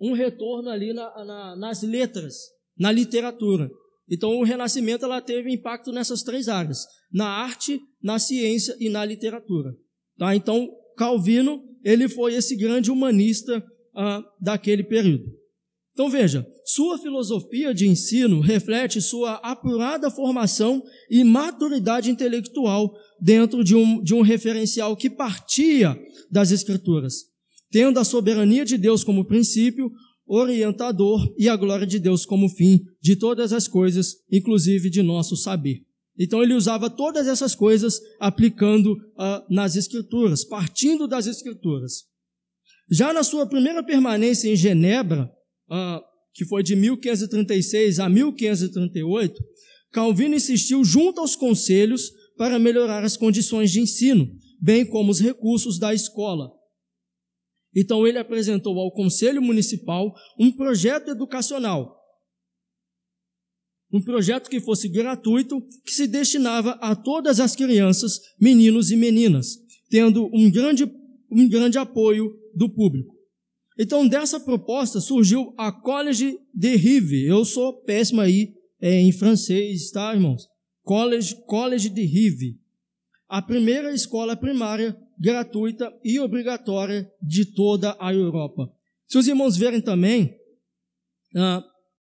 um 0.00 0.12
retorno 0.12 0.70
ali 0.70 0.92
na, 0.92 1.24
na, 1.24 1.56
nas 1.56 1.82
letras, 1.82 2.34
na 2.78 2.90
literatura. 2.90 3.70
Então 4.10 4.30
o 4.38 4.44
Renascimento 4.44 5.04
ela 5.04 5.20
teve 5.20 5.52
impacto 5.52 5.92
nessas 5.92 6.22
três 6.22 6.48
áreas: 6.48 6.86
na 7.12 7.26
arte, 7.26 7.80
na 8.02 8.18
ciência 8.18 8.76
e 8.80 8.88
na 8.88 9.04
literatura. 9.04 9.74
Tá? 10.16 10.34
Então 10.34 10.68
Calvino, 10.96 11.62
ele 11.84 12.08
foi 12.08 12.34
esse 12.34 12.56
grande 12.56 12.90
humanista 12.90 13.62
ah, 13.94 14.22
daquele 14.40 14.82
período. 14.82 15.24
Então 15.98 16.08
veja, 16.08 16.46
sua 16.64 16.96
filosofia 16.96 17.74
de 17.74 17.88
ensino 17.88 18.38
reflete 18.38 19.00
sua 19.00 19.32
apurada 19.42 20.08
formação 20.08 20.80
e 21.10 21.24
maturidade 21.24 22.08
intelectual 22.08 22.94
dentro 23.20 23.64
de 23.64 23.74
um, 23.74 24.00
de 24.00 24.14
um 24.14 24.22
referencial 24.22 24.96
que 24.96 25.10
partia 25.10 26.00
das 26.30 26.52
Escrituras, 26.52 27.24
tendo 27.68 27.98
a 27.98 28.04
soberania 28.04 28.64
de 28.64 28.78
Deus 28.78 29.02
como 29.02 29.24
princípio, 29.24 29.90
orientador 30.24 31.34
e 31.36 31.48
a 31.48 31.56
glória 31.56 31.84
de 31.84 31.98
Deus 31.98 32.24
como 32.24 32.48
fim 32.48 32.80
de 33.02 33.16
todas 33.16 33.52
as 33.52 33.66
coisas, 33.66 34.18
inclusive 34.30 34.88
de 34.88 35.02
nosso 35.02 35.36
saber. 35.36 35.80
Então 36.16 36.44
ele 36.44 36.54
usava 36.54 36.88
todas 36.88 37.26
essas 37.26 37.56
coisas 37.56 38.00
aplicando 38.20 38.92
uh, 38.92 39.52
nas 39.52 39.74
Escrituras, 39.74 40.44
partindo 40.44 41.08
das 41.08 41.26
Escrituras. 41.26 42.04
Já 42.88 43.12
na 43.12 43.24
sua 43.24 43.48
primeira 43.48 43.82
permanência 43.82 44.48
em 44.48 44.54
Genebra, 44.54 45.28
uh, 45.70 46.02
que 46.34 46.44
foi 46.44 46.62
de 46.62 46.76
1536 46.76 47.98
a 47.98 48.08
1538, 48.08 49.42
Calvino 49.90 50.34
insistiu 50.34 50.84
junto 50.84 51.20
aos 51.20 51.34
conselhos 51.34 52.10
para 52.36 52.58
melhorar 52.58 53.04
as 53.04 53.16
condições 53.16 53.70
de 53.70 53.80
ensino, 53.80 54.28
bem 54.60 54.84
como 54.84 55.10
os 55.10 55.20
recursos 55.20 55.78
da 55.78 55.94
escola. 55.94 56.50
Então 57.74 58.06
ele 58.06 58.18
apresentou 58.18 58.78
ao 58.78 58.92
Conselho 58.92 59.42
Municipal 59.42 60.12
um 60.38 60.50
projeto 60.52 61.10
educacional 61.10 61.98
um 63.92 64.02
projeto 64.02 64.50
que 64.50 64.60
fosse 64.60 64.88
gratuito, 64.88 65.60
que 65.84 65.92
se 65.92 66.06
destinava 66.06 66.72
a 66.72 66.94
todas 66.94 67.40
as 67.40 67.56
crianças, 67.56 68.20
meninos 68.40 68.90
e 68.90 68.96
meninas, 68.96 69.56
tendo 69.88 70.28
um 70.32 70.50
grande, 70.50 70.84
um 71.30 71.48
grande 71.48 71.78
apoio 71.78 72.30
do 72.54 72.68
público. 72.68 73.14
Então, 73.78 74.08
dessa 74.08 74.40
proposta 74.40 75.00
surgiu 75.00 75.54
a 75.56 75.70
College 75.70 76.38
de 76.52 76.74
Rive. 76.74 77.24
Eu 77.24 77.44
sou 77.44 77.72
péssimo 77.84 78.20
aí 78.20 78.54
é, 78.80 79.00
em 79.00 79.12
francês, 79.12 79.90
tá, 79.92 80.12
irmãos? 80.12 80.48
College, 80.82 81.36
College 81.46 81.88
de 81.88 82.02
Rive. 82.02 82.60
A 83.28 83.40
primeira 83.40 83.92
escola 83.92 84.36
primária 84.36 84.96
gratuita 85.18 85.92
e 86.02 86.18
obrigatória 86.18 87.10
de 87.22 87.44
toda 87.44 87.96
a 88.00 88.12
Europa. 88.12 88.72
Se 89.06 89.18
os 89.18 89.28
irmãos 89.28 89.56
verem 89.56 89.80
também, 89.80 90.36
ah, 91.36 91.62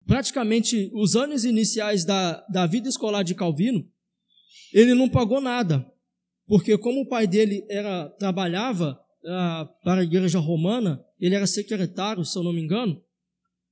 praticamente 0.06 0.92
os 0.94 1.16
anos 1.16 1.46
iniciais 1.46 2.06
da, 2.06 2.46
da 2.48 2.66
vida 2.66 2.90
escolar 2.90 3.24
de 3.24 3.36
Calvino, 3.36 3.88
ele 4.74 4.94
não 4.94 5.10
pagou 5.10 5.40
nada, 5.40 5.86
porque 6.48 6.78
como 6.78 7.02
o 7.02 7.08
pai 7.08 7.28
dele 7.28 7.66
era 7.70 8.10
trabalhava 8.20 9.00
ah, 9.28 9.70
para 9.84 10.02
a 10.02 10.04
igreja 10.04 10.40
romana, 10.40 11.04
ele 11.20 11.36
era 11.36 11.48
secretário, 11.48 12.26
se 12.26 12.38
eu 12.38 12.44
não 12.44 12.54
me 12.54 12.62
engano, 12.62 13.02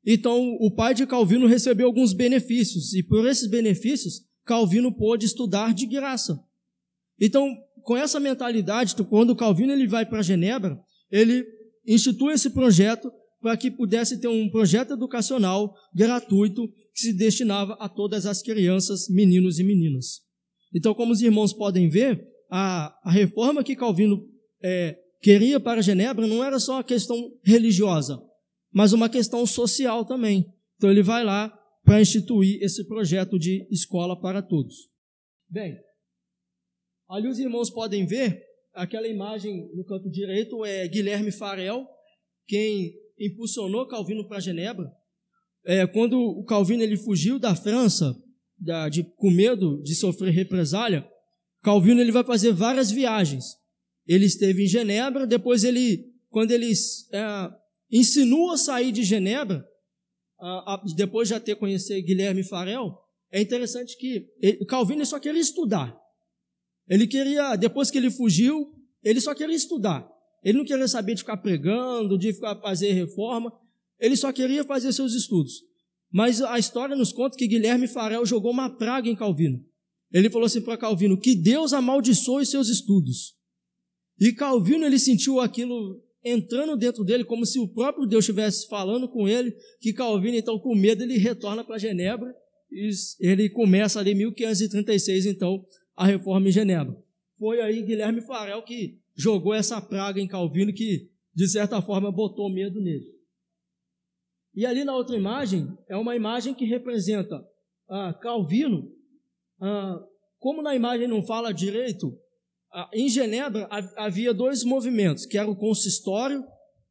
então 0.06 0.56
o 0.60 0.70
pai 0.70 0.94
de 0.94 1.08
Calvino 1.08 1.48
recebeu 1.48 1.88
alguns 1.88 2.14
benefícios, 2.14 2.94
e 2.94 3.02
por 3.04 3.26
esses 3.26 3.50
benefícios, 3.50 4.22
Calvino 4.46 4.92
pôde 4.94 5.26
estudar 5.26 5.74
de 5.74 5.86
graça. 5.86 6.38
Então, 7.20 7.56
com 7.84 7.96
essa 7.96 8.20
mentalidade, 8.20 8.96
quando 9.10 9.36
Calvino 9.36 9.72
ele 9.72 9.88
vai 9.88 10.06
para 10.06 10.22
Genebra, 10.22 10.78
ele 11.10 11.46
institui 11.88 12.34
esse 12.34 12.50
projeto 12.50 13.12
para 13.42 13.56
que 13.58 13.70
pudesse 13.70 14.20
ter 14.20 14.28
um 14.28 14.50
projeto 14.50 14.94
educacional 14.94 15.74
gratuito 15.94 16.68
que 16.94 17.02
se 17.02 17.14
destinava 17.14 17.74
a 17.80 17.90
todas 17.90 18.26
as 18.26 18.42
crianças, 18.42 19.10
meninos 19.10 19.60
e 19.60 19.64
meninas. 19.64 20.22
Então, 20.74 20.94
como 20.94 21.12
os 21.12 21.22
irmãos 21.22 21.54
podem 21.54 21.90
ver, 21.90 22.26
a, 22.50 22.96
a 23.04 23.12
reforma 23.12 23.64
que 23.64 23.76
Calvino 23.76 24.26
é, 24.64 24.98
queria 25.24 25.60
para 25.60 25.82
Genebra 25.82 26.28
não 26.28 26.44
era 26.44 26.60
só 26.60 26.74
uma 26.74 26.84
questão 26.84 27.18
religiosa, 27.44 28.22
mas 28.72 28.94
uma 28.94 29.10
questão 29.10 29.44
social 29.48 30.06
também. 30.06 30.54
Então, 30.76 30.92
ele 30.92 31.02
vai 31.02 31.24
lá 31.24 31.50
para 31.84 32.02
instituir 32.02 32.62
esse 32.62 32.86
projeto 32.88 33.40
de 33.40 33.68
escola 33.72 34.20
para 34.20 34.42
todos. 34.42 34.76
Bem, 35.50 35.78
Ali 37.14 37.28
os 37.28 37.38
irmãos 37.38 37.70
podem 37.70 38.08
ver, 38.08 38.42
aquela 38.74 39.08
imagem 39.08 39.70
no 39.76 39.86
canto 39.86 40.10
direito 40.10 40.66
é 40.66 40.88
Guilherme 40.88 41.32
Farel, 41.32 41.86
quem 42.48 42.92
impulsionou 43.20 43.88
Calvino 43.88 44.28
para 44.28 44.40
Genebra. 44.40 44.92
É, 45.64 45.86
quando 45.86 46.20
o 46.20 46.44
Calvino 46.44 46.82
ele 46.82 46.98
fugiu 46.98 47.38
da 47.38 47.56
França, 47.56 48.16
da, 48.58 48.90
de, 48.90 49.04
com 49.04 49.30
medo 49.30 49.80
de 49.84 49.94
sofrer 49.94 50.34
represália, 50.34 51.08
Calvino 51.62 52.02
ele 52.02 52.12
vai 52.12 52.24
fazer 52.24 52.52
várias 52.52 52.90
viagens. 52.90 53.46
Ele 54.08 54.26
esteve 54.26 54.64
em 54.64 54.68
Genebra, 54.68 55.26
depois 55.26 55.64
ele, 55.64 56.14
quando 56.30 56.52
ele 56.52 56.72
é, 56.72 57.52
insinua 57.92 58.58
sair 58.58 58.92
de 58.92 59.04
Genebra, 59.04 59.66
a, 60.40 60.74
a, 60.74 60.84
depois 60.96 61.28
de 61.28 61.34
já 61.34 61.40
ter 61.40 61.56
conhecido 61.56 62.06
Guilherme 62.06 62.44
Farel, 62.44 62.98
é 63.32 63.42
interessante 63.42 63.98
que 63.98 64.28
ele, 64.42 64.66
Calvino 64.66 65.06
só 65.06 65.20
queria 65.20 65.42
estudar. 65.42 65.98
Ele 66.88 67.08
queria, 67.08 67.56
depois 67.56 67.90
que 67.90 67.98
ele 67.98 68.12
fugiu, 68.12 68.74
ele 69.04 69.22
só 69.22 69.34
queria 69.34 69.56
estudar. 69.56 70.08
Ele 70.44 70.58
não 70.58 70.66
queria 70.66 70.88
saber 70.88 71.14
de 71.14 71.22
ficar 71.22 71.38
pregando, 71.38 72.18
de 72.18 72.34
ficar 72.34 72.60
fazer 72.60 72.92
reforma. 72.92 73.52
Ele 74.00 74.18
só 74.18 74.32
queria 74.34 74.64
fazer 74.64 74.92
seus 74.92 75.14
estudos. 75.14 75.54
Mas 76.12 76.42
a 76.42 76.60
história 76.60 76.96
nos 76.96 77.12
conta 77.14 77.38
que 77.38 77.48
Guilherme 77.48 77.88
Farel 77.88 78.26
jogou 78.26 78.52
uma 78.52 78.70
praga 78.70 79.10
em 79.10 79.16
Calvino. 79.16 79.66
Ele 80.12 80.30
falou 80.30 80.46
assim 80.46 80.62
para 80.62 80.78
Calvino: 80.78 81.18
que 81.18 81.34
Deus 81.34 81.74
amaldiçoe 81.74 82.46
seus 82.46 82.68
estudos. 82.68 83.36
E 84.20 84.32
Calvino 84.34 84.86
ele 84.86 85.00
sentiu 85.00 85.40
aquilo 85.40 86.02
entrando 86.24 86.78
dentro 86.78 87.04
dele, 87.04 87.26
como 87.26 87.46
se 87.46 87.60
o 87.60 87.68
próprio 87.68 88.08
Deus 88.08 88.24
estivesse 88.24 88.68
falando 88.68 89.10
com 89.10 89.28
ele. 89.28 89.54
Que 89.82 89.94
Calvino, 89.94 90.38
então, 90.38 90.58
com 90.58 90.76
medo, 90.76 91.04
ele 91.04 91.18
retorna 91.18 91.64
para 91.64 91.78
Genebra. 91.78 92.34
E 92.72 92.90
ele 93.20 93.50
começa 93.50 94.00
ali 94.00 94.12
em 94.12 94.16
1536, 94.16 95.26
então, 95.26 95.64
a 95.96 96.06
reforma 96.06 96.48
em 96.48 96.52
Genebra. 96.52 96.96
Foi 97.38 97.62
aí 97.62 97.84
Guilherme 97.84 98.22
Farel 98.22 98.64
que 98.64 99.00
jogou 99.16 99.54
essa 99.54 99.82
praga 99.82 100.20
em 100.20 100.28
Calvino 100.28 100.74
que, 100.74 101.10
de 101.36 101.48
certa 101.48 101.82
forma, 101.82 102.12
botou 102.12 102.52
medo 102.52 102.82
nele. 102.82 103.06
E 104.56 104.66
ali 104.66 104.84
na 104.84 104.96
outra 104.96 105.16
imagem, 105.16 105.68
é 105.90 105.98
uma 105.98 106.16
imagem 106.16 106.54
que 106.54 106.66
representa 106.66 107.44
ah, 107.90 108.14
Calvino. 108.14 108.92
Ah, 109.60 110.00
como 110.40 110.62
na 110.62 110.76
imagem 110.76 111.08
não 111.08 111.24
fala 111.26 111.54
direito, 111.54 112.18
em 112.94 113.10
Genebra 113.10 113.68
havia 113.98 114.34
dois 114.34 114.64
movimentos, 114.64 115.26
que 115.26 115.38
era 115.38 115.50
o 115.50 115.56
consistório, 115.56 116.44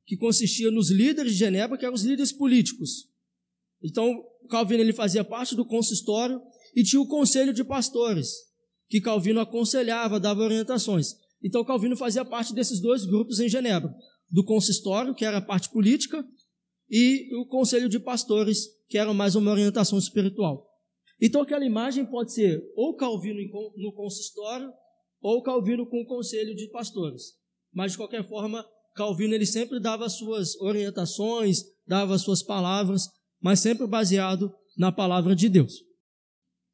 que 0.07 0.17
consistia 0.17 0.71
nos 0.71 0.91
líderes 0.91 1.33
de 1.33 1.39
Genebra, 1.39 1.79
que 1.79 1.85
eram 1.85 1.95
os 1.95 2.03
líderes 2.03 2.33
políticos. 2.33 3.09
Então, 3.83 4.23
Calvino 4.49 4.83
ele 4.83 4.93
fazia 4.93 5.25
parte 5.25 5.57
do 5.57 5.65
consistório 5.65 6.41
e 6.75 6.83
tinha 6.83 7.01
o 7.01 7.07
conselho 7.07 7.53
de 7.53 7.65
pastores, 7.65 8.31
que 8.89 9.01
Calvino 9.01 9.41
aconselhava, 9.41 10.21
dava 10.21 10.43
orientações. 10.43 11.15
Então 11.43 11.65
Calvino 11.65 11.97
fazia 11.97 12.25
parte 12.25 12.55
desses 12.55 12.81
dois 12.81 13.05
grupos 13.05 13.41
em 13.41 13.49
Genebra, 13.49 13.93
do 14.31 14.45
consistório, 14.45 15.15
que 15.15 15.25
era 15.25 15.39
a 15.39 15.43
parte 15.43 15.71
política, 15.71 16.25
e 16.89 17.29
o 17.37 17.47
conselho 17.47 17.89
de 17.89 17.99
pastores, 17.99 18.67
que 18.89 18.99
era 18.99 19.13
mais 19.13 19.35
uma 19.35 19.51
orientação 19.51 19.99
espiritual. 19.99 20.69
Então 21.21 21.41
aquela 21.41 21.65
imagem 21.65 22.05
pode 22.05 22.33
ser 22.33 22.63
ou 22.77 22.95
Calvino 22.97 23.41
no 23.77 23.93
consistório, 23.95 24.71
ou 25.23 25.43
Calvino 25.43 25.87
com 25.87 26.03
o 26.03 26.07
conselho 26.07 26.55
de 26.55 26.69
pastores. 26.69 27.35
Mas 27.73 27.93
de 27.93 27.99
qualquer 27.99 28.29
forma, 28.29 28.67
Calvino 28.95 29.35
ele 29.35 29.47
sempre 29.47 29.81
dava 29.81 30.09
suas 30.09 30.61
orientações, 30.61 31.63
dava 31.87 32.19
suas 32.19 32.43
palavras, 32.43 33.09
mas 33.41 33.61
sempre 33.61 33.87
baseado 33.87 34.53
na 34.77 34.91
palavra 34.91 35.35
de 35.35 35.49
Deus. 35.49 35.73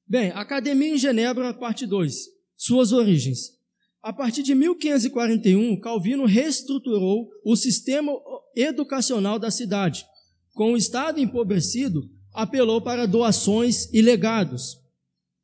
Bem, 0.07 0.31
Academia 0.31 0.95
em 0.95 0.99
Genebra, 0.99 1.53
parte 1.53 1.87
2. 1.87 2.15
Suas 2.57 2.93
origens. 2.93 3.59
A 4.03 4.13
partir 4.13 4.43
de 4.43 4.55
1541, 4.55 5.79
Calvino 5.81 6.25
reestruturou 6.25 7.29
o 7.45 7.55
sistema 7.55 8.13
educacional 8.57 9.39
da 9.39 9.51
cidade. 9.51 10.07
Com 10.55 10.73
o 10.73 10.77
Estado 10.77 11.21
empobrecido, 11.21 12.09
apelou 12.33 12.81
para 12.81 13.07
doações 13.07 13.93
e 13.93 14.01
legados. 14.01 14.79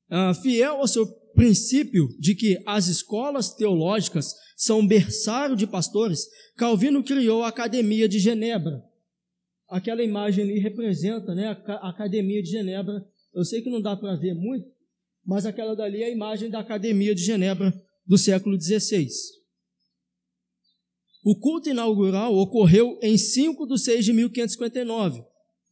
Ah, 0.09 0.33
fiel 0.35 0.77
ao 0.77 0.89
seu 0.89 1.07
princípio 1.35 2.09
de 2.19 2.35
que 2.35 2.63
as 2.65 2.89
escolas 2.89 3.53
teológicas 3.53 4.35
são 4.57 4.87
berçário 4.87 5.57
de 5.57 5.67
pastores, 5.67 6.27
Calvino 6.57 7.03
criou 7.03 7.43
a 7.43 7.49
Academia 7.49 8.09
de 8.09 8.19
Genebra. 8.19 8.83
Aquela 9.69 10.03
imagem 10.03 10.45
ali 10.45 10.59
representa 10.59 11.35
né, 11.35 11.49
a 11.67 11.89
Academia 11.91 12.43
de 12.43 12.51
Genebra 12.51 13.05
eu 13.35 13.45
sei 13.45 13.61
que 13.61 13.69
não 13.69 13.83
dá 13.83 13.97
para 13.97 14.15
ver 14.15 14.35
muito, 14.35 14.71
mas 15.27 15.45
aquela 15.45 15.75
dali 15.75 16.03
é 16.03 16.07
a 16.07 16.11
imagem 16.11 16.49
da 16.49 16.61
Academia 16.61 17.15
de 17.15 17.23
Genebra 17.23 17.75
do 18.07 18.17
século 18.17 18.61
XVI. 18.61 19.09
O 21.25 21.37
culto 21.41 21.69
inaugural 21.69 22.35
ocorreu 22.35 22.99
em 23.03 23.19
5 23.19 23.67
de 23.67 23.79
6 23.79 24.05
de 24.05 24.13
1559, 24.13 25.25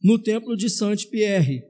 no 0.03 0.21
templo 0.21 0.57
de 0.57 0.69
Saint-Pierre. 0.69 1.63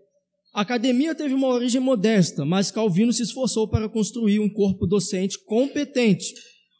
A 0.53 0.61
academia 0.61 1.15
teve 1.15 1.33
uma 1.33 1.47
origem 1.47 1.81
modesta, 1.81 2.45
mas 2.45 2.71
Calvino 2.71 3.11
se 3.11 3.23
esforçou 3.23 3.67
para 3.67 3.89
construir 3.89 4.39
um 4.39 4.49
corpo 4.49 4.85
docente 4.85 5.37
competente. 5.45 6.33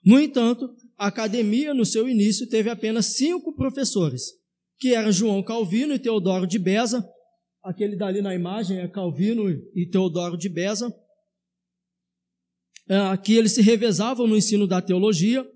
No 0.05 0.19
entanto, 0.19 0.69
a 0.97 1.07
academia, 1.07 1.73
no 1.73 1.85
seu 1.85 2.07
início, 2.07 2.47
teve 2.47 2.69
apenas 2.69 3.15
cinco 3.15 3.55
professores, 3.55 4.23
que 4.77 4.93
eram 4.93 5.11
João 5.11 5.41
Calvino 5.41 5.93
e 5.93 5.99
Teodoro 5.99 6.45
de 6.45 6.59
Beza, 6.59 7.03
Aquele 7.63 7.95
dali 7.95 8.21
na 8.21 8.35
imagem 8.35 8.79
é 8.79 8.87
Calvino 8.89 9.49
e 9.73 9.87
Teodoro 9.89 10.37
de 10.37 10.49
Beza. 10.49 10.93
É, 12.89 13.15
que 13.15 13.35
eles 13.35 13.53
se 13.53 13.61
revezavam 13.61 14.27
no 14.27 14.35
ensino 14.35 14.67
da 14.67 14.81
teologia. 14.81 15.47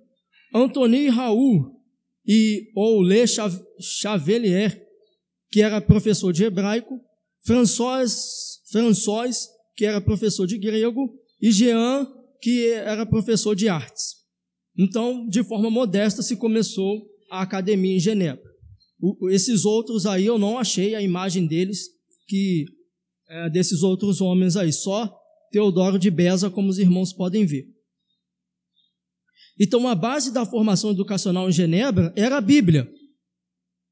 Antony 0.56 1.10
Raul 1.10 1.78
e 2.26 2.72
Oulé 2.74 3.26
Chavelier, 3.28 4.82
que 5.52 5.62
era 5.62 5.82
professor 5.82 6.32
de 6.32 6.46
hebraico. 6.46 6.98
François, 7.48 8.06
François, 8.70 9.48
que 9.76 9.86
era 9.86 10.02
professor 10.02 10.46
de 10.46 10.58
grego. 10.58 11.18
E 11.42 11.52
Jean, 11.52 12.06
que 12.42 12.68
era 12.72 13.06
professor 13.06 13.56
de 13.56 13.70
artes. 13.70 14.18
Então, 14.78 15.26
de 15.28 15.44
forma 15.44 15.70
modesta, 15.70 16.22
se 16.22 16.36
começou 16.36 17.08
a 17.32 17.42
academia 17.42 17.96
em 17.96 18.00
Genebra. 18.00 18.44
O, 19.00 19.30
esses 19.30 19.64
outros 19.66 20.06
aí 20.06 20.26
eu 20.26 20.38
não 20.38 20.58
achei 20.58 20.94
a 20.94 21.02
imagem 21.02 21.48
deles 21.48 21.88
que 22.28 22.66
é, 23.30 23.50
desses 23.50 23.84
outros 23.84 24.22
homens 24.22 24.56
aí, 24.56 24.74
só 24.74 25.14
Teodoro 25.52 25.98
de 25.98 26.12
Beza, 26.12 26.50
como 26.50 26.70
os 26.70 26.78
irmãos 26.78 27.14
podem 27.14 27.46
ver. 27.46 27.66
Então, 29.60 29.88
a 29.88 29.96
base 29.96 30.32
da 30.32 30.46
formação 30.46 30.92
educacional 30.92 31.50
em 31.50 31.52
Genebra 31.52 32.14
era 32.16 32.38
a 32.38 32.42
Bíblia. 32.42 32.88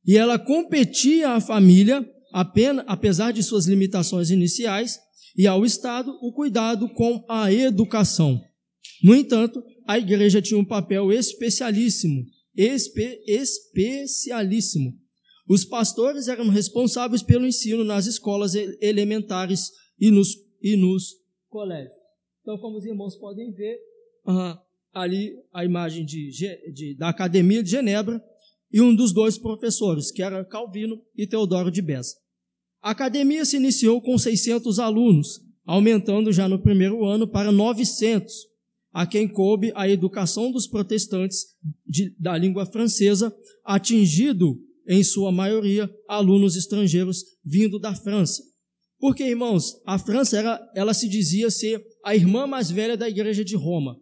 E 0.05 0.17
ela 0.17 0.37
competia 0.37 1.31
à 1.31 1.41
família, 1.41 2.07
apenas, 2.35 2.83
apesar 2.85 3.31
de 3.31 3.41
suas 3.41 3.65
limitações 3.65 4.29
iniciais, 4.29 4.99
e 5.37 5.47
ao 5.47 5.65
Estado 5.65 6.11
o 6.21 6.33
cuidado 6.33 6.89
com 6.89 7.23
a 7.29 7.49
educação. 7.49 8.41
No 9.01 9.15
entanto, 9.15 9.63
a 9.87 9.97
igreja 9.97 10.41
tinha 10.41 10.59
um 10.59 10.65
papel 10.65 11.13
especialíssimo, 11.13 12.25
espe, 12.53 13.23
especialíssimo. 13.25 14.93
Os 15.47 15.63
pastores 15.63 16.27
eram 16.27 16.49
responsáveis 16.49 17.23
pelo 17.23 17.47
ensino 17.47 17.85
nas 17.85 18.05
escolas 18.05 18.53
elementares 18.81 19.71
e 19.97 20.11
nos, 20.11 20.35
e 20.61 20.75
nos 20.75 21.13
colégios. 21.47 21.93
Então, 22.41 22.57
como 22.57 22.77
os 22.77 22.85
irmãos 22.85 23.15
podem 23.15 23.53
ver, 23.53 23.77
uh, 24.27 24.59
ali 24.91 25.31
a 25.53 25.63
imagem 25.63 26.03
de, 26.03 26.31
de, 26.73 26.97
da 26.97 27.07
Academia 27.07 27.63
de 27.63 27.69
Genebra 27.69 28.21
e 28.73 28.81
um 28.81 28.93
dos 28.93 29.13
dois 29.13 29.37
professores, 29.37 30.11
que 30.11 30.21
era 30.21 30.43
Calvino 30.43 31.01
e 31.15 31.25
Teodoro 31.25 31.71
de 31.71 31.81
Beza. 31.81 32.24
A 32.85 32.91
academia 32.91 33.43
se 33.43 33.55
iniciou 33.55 33.99
com 33.99 34.15
600 34.15 34.77
alunos, 34.77 35.41
aumentando 35.65 36.31
já 36.31 36.47
no 36.47 36.61
primeiro 36.61 37.03
ano 37.03 37.27
para 37.27 37.51
900 37.51 38.31
a 38.93 39.07
quem 39.07 39.27
coube 39.27 39.71
a 39.75 39.89
educação 39.89 40.51
dos 40.51 40.67
protestantes 40.67 41.47
de, 41.83 42.15
da 42.19 42.37
língua 42.37 42.63
francesa, 42.63 43.35
atingido, 43.65 44.61
em 44.87 45.03
sua 45.03 45.31
maioria, 45.31 45.89
alunos 46.07 46.55
estrangeiros 46.55 47.23
vindo 47.43 47.79
da 47.79 47.95
França. 47.95 48.43
Porque, 48.99 49.23
irmãos, 49.23 49.81
a 49.83 49.97
França 49.97 50.37
era, 50.37 50.71
ela 50.75 50.93
se 50.93 51.09
dizia 51.09 51.49
ser 51.49 51.83
a 52.05 52.15
irmã 52.15 52.45
mais 52.45 52.69
velha 52.69 52.95
da 52.95 53.09
igreja 53.09 53.43
de 53.43 53.55
Roma. 53.55 53.99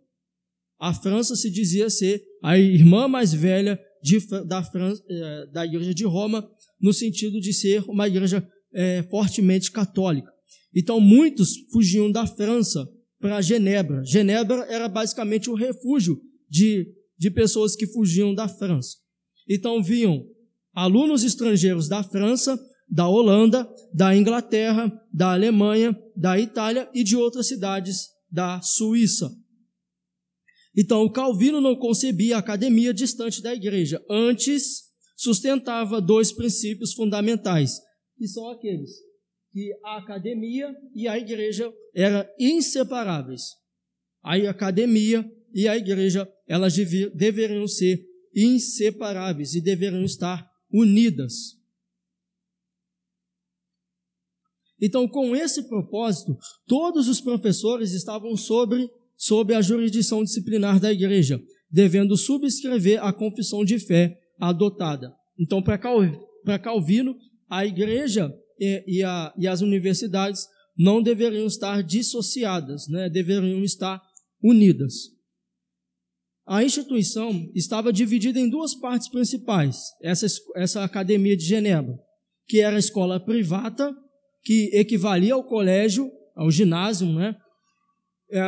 A 0.77 0.93
França 0.93 1.37
se 1.37 1.49
dizia 1.49 1.89
ser 1.89 2.21
a 2.43 2.59
irmã 2.59 3.07
mais 3.07 3.33
velha 3.33 3.79
de, 4.03 4.19
da, 4.45 4.61
França, 4.61 5.01
eh, 5.09 5.45
da 5.53 5.65
igreja 5.65 5.93
de 5.93 6.03
Roma, 6.03 6.45
no 6.81 6.91
sentido 6.91 7.39
de 7.39 7.53
ser 7.53 7.81
uma 7.89 8.09
igreja 8.09 8.45
é, 8.73 9.03
fortemente 9.03 9.71
católica. 9.71 10.31
Então, 10.75 10.99
muitos 10.99 11.55
fugiam 11.71 12.11
da 12.11 12.25
França 12.25 12.87
para 13.19 13.41
Genebra. 13.41 14.03
Genebra 14.03 14.65
era 14.69 14.89
basicamente 14.89 15.49
o 15.49 15.55
refúgio 15.55 16.19
de, 16.49 16.85
de 17.17 17.31
pessoas 17.31 17.75
que 17.75 17.87
fugiam 17.87 18.35
da 18.35 18.47
França. 18.49 18.97
Então 19.49 19.81
vinham 19.81 20.25
alunos 20.73 21.23
estrangeiros 21.23 21.87
da 21.87 22.03
França, 22.03 22.59
da 22.89 23.07
Holanda, 23.07 23.67
da 23.93 24.15
Inglaterra, 24.15 24.91
da 25.11 25.31
Alemanha, 25.33 25.97
da 26.15 26.39
Itália 26.39 26.89
e 26.93 27.03
de 27.03 27.15
outras 27.15 27.47
cidades 27.47 28.07
da 28.29 28.61
Suíça. 28.61 29.31
Então, 30.75 31.09
Calvino 31.09 31.61
não 31.61 31.75
concebia 31.75 32.35
a 32.35 32.39
academia 32.39 32.93
distante 32.93 33.41
da 33.41 33.53
igreja. 33.53 34.03
Antes, 34.09 34.81
sustentava 35.15 36.01
dois 36.01 36.31
princípios 36.31 36.93
fundamentais, 36.93 37.79
que 38.17 38.27
são 38.27 38.49
aqueles 38.49 38.91
que 39.53 39.71
a 39.83 39.97
academia 39.97 40.75
e 40.95 41.07
a 41.07 41.17
igreja 41.17 41.71
eram 41.95 42.27
inseparáveis. 42.39 43.43
A 44.23 44.35
academia 44.49 45.23
e 45.53 45.67
a 45.67 45.77
igreja, 45.77 46.27
elas 46.47 46.75
deveriam 47.13 47.67
ser 47.67 48.03
inseparáveis 48.35 49.53
e 49.53 49.61
deveriam 49.61 50.03
estar 50.03 50.49
unidas. 50.71 51.61
Então, 54.81 55.07
com 55.07 55.35
esse 55.35 55.69
propósito, 55.69 56.35
todos 56.65 57.07
os 57.07 57.21
professores 57.21 57.93
estavam 57.93 58.35
sobre, 58.35 58.89
sob 59.15 59.53
a 59.53 59.61
jurisdição 59.61 60.23
disciplinar 60.23 60.79
da 60.79 60.91
igreja, 60.91 61.39
devendo 61.69 62.17
subscrever 62.17 63.01
a 63.03 63.13
confissão 63.13 63.63
de 63.63 63.77
fé 63.77 64.19
adotada. 64.39 65.15
Então, 65.39 65.61
para 65.61 66.59
Calvino, 66.59 67.15
a 67.57 67.65
igreja 67.65 68.33
e, 68.59 68.83
e, 68.87 69.03
a, 69.03 69.33
e 69.37 69.47
as 69.47 69.61
universidades 69.61 70.47
não 70.77 71.01
deveriam 71.01 71.45
estar 71.45 71.83
dissociadas, 71.83 72.87
né? 72.87 73.09
deveriam 73.09 73.63
estar 73.63 74.01
unidas. 74.41 74.93
A 76.45 76.63
instituição 76.63 77.49
estava 77.55 77.93
dividida 77.93 78.39
em 78.39 78.49
duas 78.49 78.75
partes 78.75 79.07
principais. 79.07 79.77
Essa, 80.01 80.25
essa 80.55 80.83
academia 80.83 81.37
de 81.37 81.45
Genebra, 81.45 81.97
que 82.47 82.59
era 82.59 82.75
a 82.75 82.79
escola 82.79 83.19
privada, 83.23 83.95
que 84.43 84.69
equivalia 84.73 85.35
ao 85.35 85.43
colégio, 85.45 86.11
ao 86.35 86.51
ginásio, 86.51 87.07
né? 87.13 87.35
É, 88.29 88.41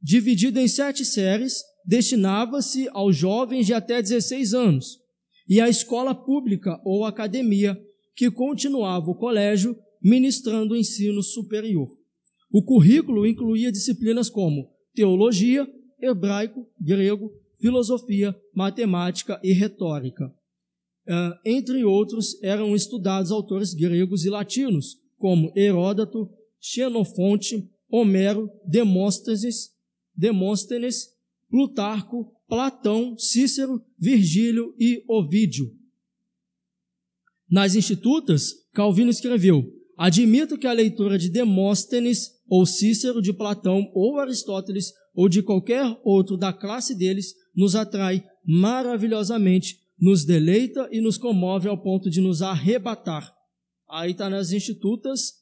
dividida 0.00 0.62
em 0.62 0.68
sete 0.68 1.04
séries, 1.04 1.60
destinava-se 1.84 2.88
aos 2.92 3.14
jovens 3.14 3.66
de 3.66 3.74
até 3.74 4.00
16 4.00 4.54
anos. 4.54 4.98
E 5.46 5.60
a 5.60 5.68
escola 5.68 6.14
pública 6.14 6.80
ou 6.84 7.04
academia 7.04 7.76
que 8.14 8.30
continuava 8.30 9.10
o 9.10 9.14
colégio 9.14 9.76
ministrando 10.02 10.74
o 10.74 10.76
ensino 10.76 11.22
superior. 11.22 11.88
O 12.50 12.62
currículo 12.62 13.26
incluía 13.26 13.72
disciplinas 13.72 14.28
como 14.28 14.70
teologia, 14.94 15.66
hebraico, 16.00 16.68
grego, 16.78 17.32
filosofia, 17.58 18.36
matemática 18.54 19.40
e 19.42 19.52
retórica. 19.52 20.26
Uh, 21.06 21.34
entre 21.44 21.84
outros, 21.84 22.40
eram 22.42 22.74
estudados 22.74 23.30
autores 23.30 23.72
gregos 23.72 24.24
e 24.24 24.30
latinos, 24.30 24.98
como 25.16 25.52
Heródoto, 25.56 26.30
Xenofonte, 26.60 27.68
Homero, 27.90 28.50
Demóstenes, 28.64 29.70
Demóstenes, 30.14 31.08
Plutarco, 31.48 32.32
Platão, 32.48 33.16
Cícero, 33.18 33.82
Virgílio 33.98 34.74
e 34.78 35.04
Ovídio. 35.08 35.72
Nas 37.52 37.74
Institutas, 37.74 38.54
Calvino 38.72 39.10
escreveu: 39.10 39.62
Admito 39.98 40.56
que 40.56 40.66
a 40.66 40.72
leitura 40.72 41.18
de 41.18 41.28
Demóstenes, 41.28 42.30
ou 42.48 42.64
Cícero, 42.64 43.20
de 43.20 43.30
Platão, 43.30 43.92
ou 43.94 44.18
Aristóteles, 44.18 44.90
ou 45.14 45.28
de 45.28 45.42
qualquer 45.42 45.84
outro 46.02 46.38
da 46.38 46.50
classe 46.50 46.94
deles, 46.96 47.34
nos 47.54 47.76
atrai 47.76 48.24
maravilhosamente, 48.42 49.76
nos 50.00 50.24
deleita 50.24 50.88
e 50.90 51.02
nos 51.02 51.18
comove 51.18 51.68
ao 51.68 51.76
ponto 51.76 52.08
de 52.08 52.22
nos 52.22 52.40
arrebatar. 52.40 53.30
Aí 53.90 54.12
está 54.12 54.30
nas 54.30 54.50
Institutas, 54.50 55.34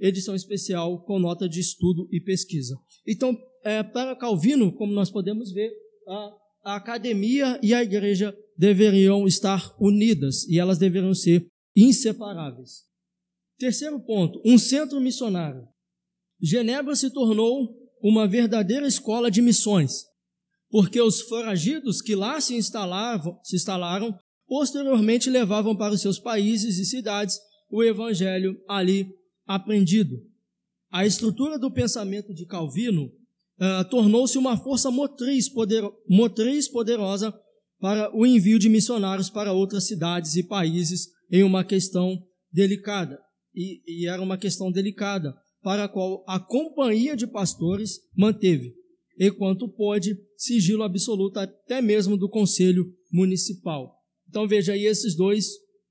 edição 0.00 0.34
especial 0.34 1.04
com 1.04 1.20
nota 1.20 1.48
de 1.48 1.60
estudo 1.60 2.08
e 2.10 2.20
pesquisa. 2.20 2.76
Então, 3.06 3.38
é, 3.62 3.84
para 3.84 4.16
Calvino, 4.16 4.72
como 4.72 4.92
nós 4.92 5.12
podemos 5.12 5.52
ver, 5.52 5.70
a, 6.08 6.39
a 6.62 6.76
academia 6.76 7.58
e 7.62 7.72
a 7.74 7.82
igreja 7.82 8.36
deveriam 8.56 9.26
estar 9.26 9.74
unidas 9.80 10.46
e 10.48 10.58
elas 10.58 10.78
deveriam 10.78 11.14
ser 11.14 11.46
inseparáveis. 11.74 12.84
Terceiro 13.58 14.00
ponto, 14.00 14.40
um 14.44 14.58
centro 14.58 15.00
missionário. 15.00 15.66
Genebra 16.40 16.94
se 16.94 17.10
tornou 17.10 17.76
uma 18.02 18.26
verdadeira 18.26 18.86
escola 18.86 19.30
de 19.30 19.42
missões, 19.42 20.04
porque 20.70 21.00
os 21.00 21.20
foragidos 21.22 22.00
que 22.00 22.14
lá 22.14 22.40
se 22.40 22.54
instalavam, 22.54 23.38
se 23.42 23.56
instalaram, 23.56 24.18
posteriormente 24.46 25.28
levavam 25.28 25.76
para 25.76 25.92
os 25.92 26.00
seus 26.00 26.18
países 26.18 26.78
e 26.78 26.84
cidades 26.84 27.38
o 27.70 27.82
evangelho 27.82 28.60
ali 28.68 29.08
aprendido. 29.46 30.16
A 30.90 31.06
estrutura 31.06 31.58
do 31.58 31.70
pensamento 31.70 32.34
de 32.34 32.46
Calvino 32.46 33.12
uh, 33.60 33.88
tornou-se 33.88 34.38
uma 34.38 34.56
força 34.56 34.90
motriz, 34.90 35.48
poder, 35.48 35.84
motriz 36.08 36.68
poderosa 36.68 37.32
para 37.78 38.14
o 38.16 38.26
envio 38.26 38.58
de 38.58 38.68
missionários 38.68 39.30
para 39.30 39.52
outras 39.52 39.86
cidades 39.86 40.36
e 40.36 40.42
países 40.42 41.08
em 41.30 41.42
uma 41.42 41.64
questão 41.64 42.18
delicada. 42.52 43.18
E, 43.54 43.80
e, 43.86 44.06
era 44.06 44.22
uma 44.22 44.38
questão 44.38 44.70
delicada, 44.70 45.34
para 45.62 45.84
a 45.84 45.88
qual 45.88 46.24
a 46.26 46.38
companhia 46.38 47.16
de 47.16 47.26
pastores 47.26 47.98
manteve, 48.16 48.72
enquanto 49.18 49.68
pôde, 49.68 50.16
sigilo 50.36 50.82
absoluto 50.82 51.38
até 51.38 51.82
mesmo 51.82 52.16
do 52.16 52.28
conselho 52.28 52.86
municipal. 53.12 53.94
Então 54.28 54.46
veja 54.46 54.72
aí 54.72 54.86
esses 54.86 55.16
dois 55.16 55.46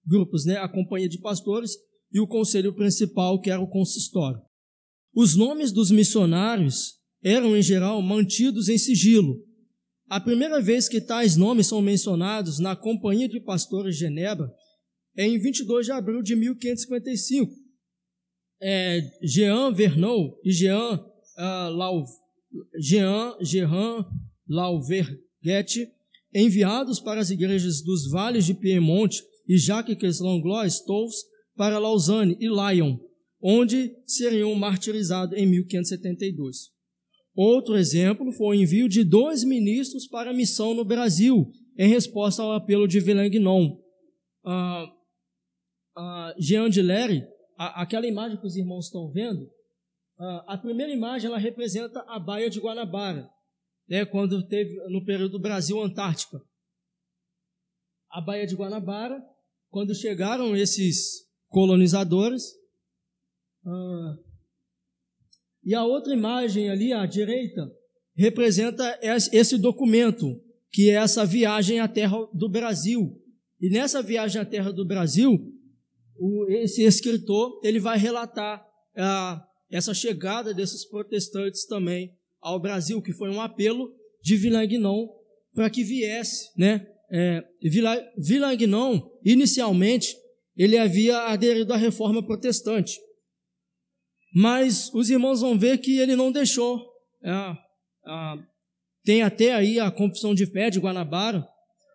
grupos, 0.06 0.46
né? 0.46 0.58
a 0.58 0.70
companhia 0.70 1.10
de 1.10 1.20
pastores 1.20 1.72
e 2.12 2.20
o 2.20 2.28
conselho 2.28 2.74
principal, 2.74 3.40
que 3.40 3.52
era 3.52 3.62
o 3.62 3.70
consistório. 3.70 4.42
Os 5.14 5.36
nomes 5.36 5.72
dos 5.72 5.92
missionários 5.92 6.99
eram, 7.24 7.56
em 7.56 7.62
geral, 7.62 8.02
mantidos 8.02 8.70
em 8.70 8.78
sigilo, 8.78 9.44
a 10.10 10.20
primeira 10.20 10.60
vez 10.60 10.90
que 10.90 11.00
tais 11.00 11.36
nomes 11.36 11.68
são 11.68 11.82
mencionados 11.82 12.58
na 12.58 12.76
Companhia 12.76 13.30
de 13.30 13.40
Pastores 13.40 13.96
de 13.96 14.02
Genebra 14.02 14.52
é 15.16 15.28
em 15.28 15.38
22 15.38 15.86
de 15.86 15.92
abril 15.92 16.24
de 16.24 16.36
1555. 16.36 17.54
É, 18.60 19.02
Jean 19.22 19.72
Vernon 19.72 20.34
e 20.44 20.52
Jean, 20.52 20.96
uh, 20.96 21.70
Lau, 21.70 22.04
Jean, 22.80 23.38
Jean 23.42 24.06
Lauverguet, 24.48 25.88
enviados 26.34 27.00
para 27.00 27.22
as 27.22 27.30
igrejas 27.30 27.84
dos 27.84 28.10
vales 28.10 28.46
de 28.46 28.56
Piemonte 28.56 29.22
e 29.48 29.58
Jacques 29.58 30.20
Langlois 30.20 30.80
Touves 30.80 31.18
para 31.56 31.78
Lausanne 31.78 32.36
e 32.40 32.48
Lyon, 32.48 32.98
onde 33.42 33.96
seriam 34.08 34.56
martirizados 34.56 35.38
em 35.38 35.46
1572. 35.46 36.79
Outro 37.42 37.78
exemplo 37.78 38.34
foi 38.34 38.58
o 38.58 38.62
envio 38.62 38.90
de 38.90 39.02
dois 39.02 39.46
ministros 39.46 40.06
para 40.06 40.32
a 40.32 40.34
missão 40.34 40.74
no 40.74 40.84
Brasil, 40.84 41.50
em 41.78 41.88
resposta 41.88 42.44
ao 42.44 42.52
apelo 42.52 42.86
de 42.86 43.00
Villegnon. 43.00 43.78
Ah, 44.44 44.94
ah, 45.96 46.36
Jean 46.38 46.70
de 46.70 46.82
Lery, 46.82 47.26
aquela 47.58 48.06
imagem 48.06 48.38
que 48.38 48.46
os 48.46 48.58
irmãos 48.58 48.88
estão 48.88 49.10
vendo, 49.10 49.50
a 50.48 50.58
primeira 50.58 50.92
imagem 50.92 51.30
ela 51.30 51.38
representa 51.38 52.02
a 52.10 52.20
Baía 52.20 52.50
de 52.50 52.60
Guanabara, 52.60 53.30
né, 53.88 54.06
quando 54.06 54.46
teve 54.46 54.76
no 54.90 55.06
período 55.06 55.32
do 55.32 55.40
Brasil 55.40 55.82
Antártica. 55.82 56.42
A 58.12 58.20
Baía 58.20 58.46
de 58.46 58.56
Guanabara, 58.56 59.18
quando 59.70 59.96
chegaram 59.96 60.58
esses 60.58 61.26
colonizadores, 61.48 62.44
ah, 63.66 64.18
e 65.64 65.76
a 65.76 65.84
outra 65.84 66.14
imagem 66.14 66.70
ali 66.70 66.94
à 66.94 67.06
direita 67.06 67.70
representa 68.16 69.00
esse 69.02 69.58
documento, 69.58 70.42
que 70.72 70.90
é 70.90 70.94
essa 70.94 71.26
viagem 71.26 71.80
à 71.80 71.88
terra 71.88 72.18
do 72.34 72.50
Brasil. 72.50 73.18
E 73.62 73.70
nessa 73.70 74.02
viagem 74.02 74.42
à 74.42 74.46
terra 74.46 74.72
do 74.72 74.86
Brasil, 74.86 75.40
esse 76.50 76.84
escritor 76.84 77.60
ele 77.64 77.80
vai 77.80 77.98
relatar 77.98 78.66
essa 79.72 79.94
chegada 79.94 80.54
desses 80.54 80.86
protestantes 80.86 81.66
também 81.66 82.14
ao 82.42 82.60
Brasil, 82.60 83.02
que 83.02 83.14
foi 83.14 83.30
um 83.30 83.42
apelo 83.42 83.94
de 84.22 84.36
Villagnon 84.36 85.08
para 85.54 85.70
que 85.70 85.84
viesse, 85.84 86.50
né? 86.58 86.86
É, 87.12 87.44
inicialmente, 89.26 90.16
ele 90.56 90.78
havia 90.78 91.18
aderido 91.24 91.74
à 91.74 91.78
reforma 91.78 92.26
protestante, 92.26 93.00
mas 94.34 94.92
os 94.94 95.10
irmãos 95.10 95.42
vão 95.42 95.58
ver 95.58 95.78
que 95.80 95.98
ele 95.98 96.16
não 96.16 96.32
deixou. 96.32 96.86
É, 97.24 97.32
é, 97.32 98.40
tem 99.04 99.22
até 99.22 99.54
aí 99.54 99.80
a 99.80 99.90
Confissão 99.90 100.36
de 100.36 100.46
Fé 100.46 100.70
de 100.70 100.80
Guanabara, 100.80 101.48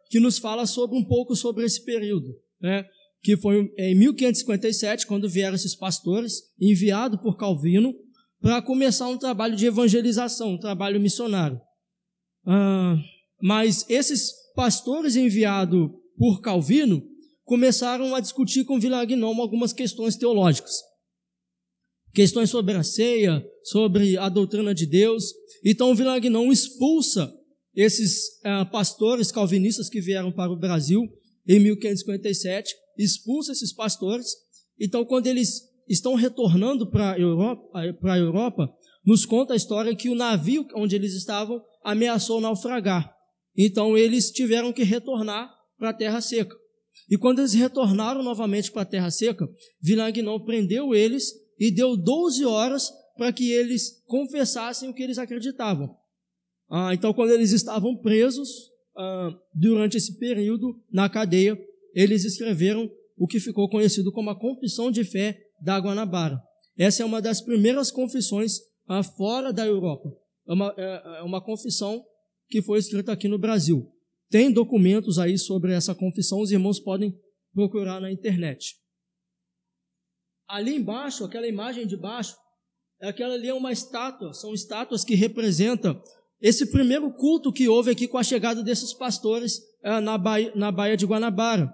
que 0.09 0.21
nos 0.21 0.39
fala 0.39 0.67
sobre 0.67 0.97
um 0.97 1.05
pouco 1.05 1.35
sobre 1.35 1.65
esse 1.65 1.85
período, 1.85 2.35
né? 2.61 2.87
que 3.25 3.39
foi 3.39 3.73
em 3.79 3.95
1557, 3.95 5.07
quando 5.07 5.29
vieram 5.29 5.55
esses 5.55 5.75
pastores, 5.75 6.43
enviados 6.61 7.19
por 7.21 7.39
Calvino, 7.39 7.95
para 8.41 8.61
começar 8.61 9.09
um 9.09 9.17
trabalho 9.17 9.57
de 9.57 9.65
evangelização, 9.65 10.53
um 10.53 10.59
trabalho 10.59 11.01
missionário. 11.01 11.59
Ah, 12.47 12.99
mas 13.41 13.87
esses 13.89 14.31
pastores 14.55 15.17
enviados 15.17 15.91
por 16.19 16.43
Calvino 16.43 17.03
começaram 17.45 18.15
a 18.15 18.21
discutir 18.21 18.65
com 18.65 18.79
Villagnon 18.79 19.41
algumas 19.41 19.73
questões 19.73 20.17
teológicas. 20.17 20.83
Questões 22.15 22.49
sobre 22.51 22.75
a 22.75 22.83
ceia, 22.83 23.45
sobre 23.65 24.17
a 24.17 24.29
doutrina 24.29 24.75
de 24.75 24.87
Deus. 24.87 25.25
Então 25.65 25.95
Villagnon 25.95 26.53
expulsa 26.53 27.33
esses 27.75 28.41
ah, 28.45 28.65
pastores 28.65 29.33
calvinistas 29.33 29.89
que 29.89 30.01
vieram 30.01 30.31
para 30.31 30.53
o 30.53 30.59
Brasil 30.59 31.03
em 31.47 31.59
1557 31.59 32.75
expulsa 32.99 33.53
esses 33.53 33.73
pastores. 33.73 34.29
Então, 34.79 35.05
quando 35.05 35.27
eles 35.27 35.63
estão 35.89 36.15
retornando 36.15 36.91
para 36.91 37.13
a 37.13 37.19
Europa, 37.19 37.69
a 37.75 38.19
Europa, 38.19 38.73
nos 39.05 39.27
conta 39.27 39.53
a 39.53 39.57
história 39.57 39.95
que 39.95 40.09
o 40.09 40.15
navio 40.15 40.67
onde 40.75 40.97
eles 40.97 41.15
estavam 41.15 41.63
ameaçou 41.85 42.41
naufragar. 42.41 43.13
Então, 43.57 43.97
eles 43.97 44.31
tiveram 44.31 44.73
que 44.73 44.83
retornar 44.83 45.51
para 45.79 45.91
a 45.91 45.95
terra 45.95 46.21
seca. 46.21 46.55
E 47.11 47.19
quando 47.19 47.41
eles 47.41 47.53
retornaram 47.53 48.23
novamente 48.23 48.73
para 48.73 48.83
a 48.83 48.87
terra 48.87 49.11
seca, 49.11 49.47
Villagnon 49.81 50.41
prendeu 50.41 50.95
eles 50.95 51.33
e 51.59 51.71
deu 51.71 51.97
12 51.97 52.45
horas 52.45 52.91
para 53.17 53.33
que 53.33 53.51
eles 53.51 54.03
confessassem 54.07 54.89
o 54.89 54.95
que 54.95 55.03
eles 55.03 55.19
acreditavam. 55.19 55.97
Ah, 56.69 56.93
então, 56.93 57.13
quando 57.13 57.31
eles 57.31 57.53
estavam 57.53 57.97
presos, 57.97 58.71
ah, 58.97 59.31
durante 59.55 59.97
esse 59.97 60.19
período 60.19 60.81
na 60.91 61.09
cadeia, 61.09 61.59
eles 61.95 62.25
escreveram 62.25 62.91
o 63.17 63.27
que 63.27 63.39
ficou 63.39 63.69
conhecido 63.69 64.11
como 64.11 64.31
a 64.31 64.39
Confissão 64.39 64.91
de 64.91 65.05
Fé 65.05 65.39
da 65.61 65.79
Guanabara. 65.79 66.41
Essa 66.77 67.03
é 67.03 67.07
uma 67.07 67.23
das 67.23 67.41
primeiras 67.41 67.91
confissões 67.91 68.59
ah, 68.89 69.03
fora 69.03 69.53
da 69.53 69.65
Europa. 69.65 70.13
É 70.47 70.53
uma, 70.53 70.75
é, 70.77 71.19
é 71.21 71.23
uma 71.23 71.41
confissão 71.41 72.05
que 72.49 72.61
foi 72.61 72.79
escrita 72.79 73.13
aqui 73.13 73.29
no 73.29 73.39
Brasil. 73.39 73.91
Tem 74.29 74.51
documentos 74.51 75.19
aí 75.19 75.39
sobre 75.39 75.73
essa 75.73 75.95
confissão, 75.95 76.41
os 76.41 76.51
irmãos 76.51 76.81
podem 76.81 77.17
procurar 77.53 78.01
na 78.01 78.11
internet. 78.11 78.77
Ali 80.49 80.77
embaixo, 80.77 81.25
aquela 81.25 81.47
imagem 81.47 81.87
de 81.87 81.97
baixo, 81.97 82.37
aquela 83.01 83.35
ali 83.35 83.49
é 83.49 83.55
uma 83.55 83.73
estátua, 83.73 84.33
são 84.33 84.53
estátuas 84.53 85.05
que 85.05 85.15
representam 85.15 86.01
esse 86.41 86.71
primeiro 86.71 87.11
culto 87.13 87.53
que 87.53 87.69
houve 87.69 87.91
aqui 87.91 88.07
com 88.07 88.19
a 88.19 88.23
chegada 88.23 88.63
desses 88.63 88.93
pastores 88.93 89.61
é, 89.83 90.01
na, 90.01 90.19
Baía, 90.19 90.53
na 90.55 90.71
Baía 90.71 90.97
de 90.97 91.07
Guanabara 91.07 91.73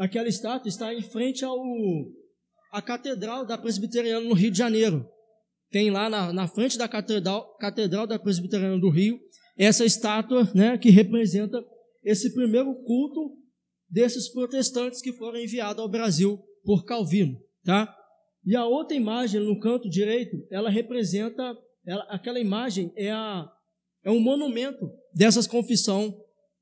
aquela 0.00 0.28
estátua 0.28 0.66
está 0.66 0.94
em 0.94 1.02
frente 1.02 1.44
ao 1.44 1.58
a 2.72 2.80
Catedral 2.80 3.44
da 3.44 3.58
Presbiteriana 3.58 4.26
no 4.26 4.32
Rio 4.32 4.50
de 4.50 4.56
Janeiro. 4.56 5.06
Tem 5.70 5.90
lá 5.90 6.08
na, 6.08 6.32
na 6.32 6.48
frente 6.48 6.78
da 6.78 6.88
Catedral, 6.88 7.56
Catedral 7.58 8.06
da 8.06 8.18
Presbiteriana 8.18 8.78
do 8.78 8.88
Rio 8.88 9.18
essa 9.58 9.84
estátua 9.84 10.50
né, 10.54 10.78
que 10.78 10.88
representa 10.88 11.62
esse 12.02 12.32
primeiro 12.32 12.74
culto 12.84 13.36
desses 13.90 14.32
protestantes 14.32 15.02
que 15.02 15.12
foram 15.12 15.38
enviados 15.38 15.82
ao 15.82 15.90
Brasil 15.90 16.38
por 16.64 16.84
Calvino. 16.84 17.38
Tá? 17.64 17.94
E 18.44 18.56
a 18.56 18.64
outra 18.64 18.96
imagem 18.96 19.40
no 19.40 19.58
canto 19.60 19.88
direito, 19.88 20.36
ela 20.50 20.70
representa, 20.70 21.56
ela, 21.86 22.02
aquela 22.08 22.40
imagem 22.40 22.92
é, 22.96 23.10
a, 23.10 23.50
é 24.04 24.10
um 24.10 24.20
monumento 24.20 24.90
dessas 25.14 25.46
confissão, 25.46 26.14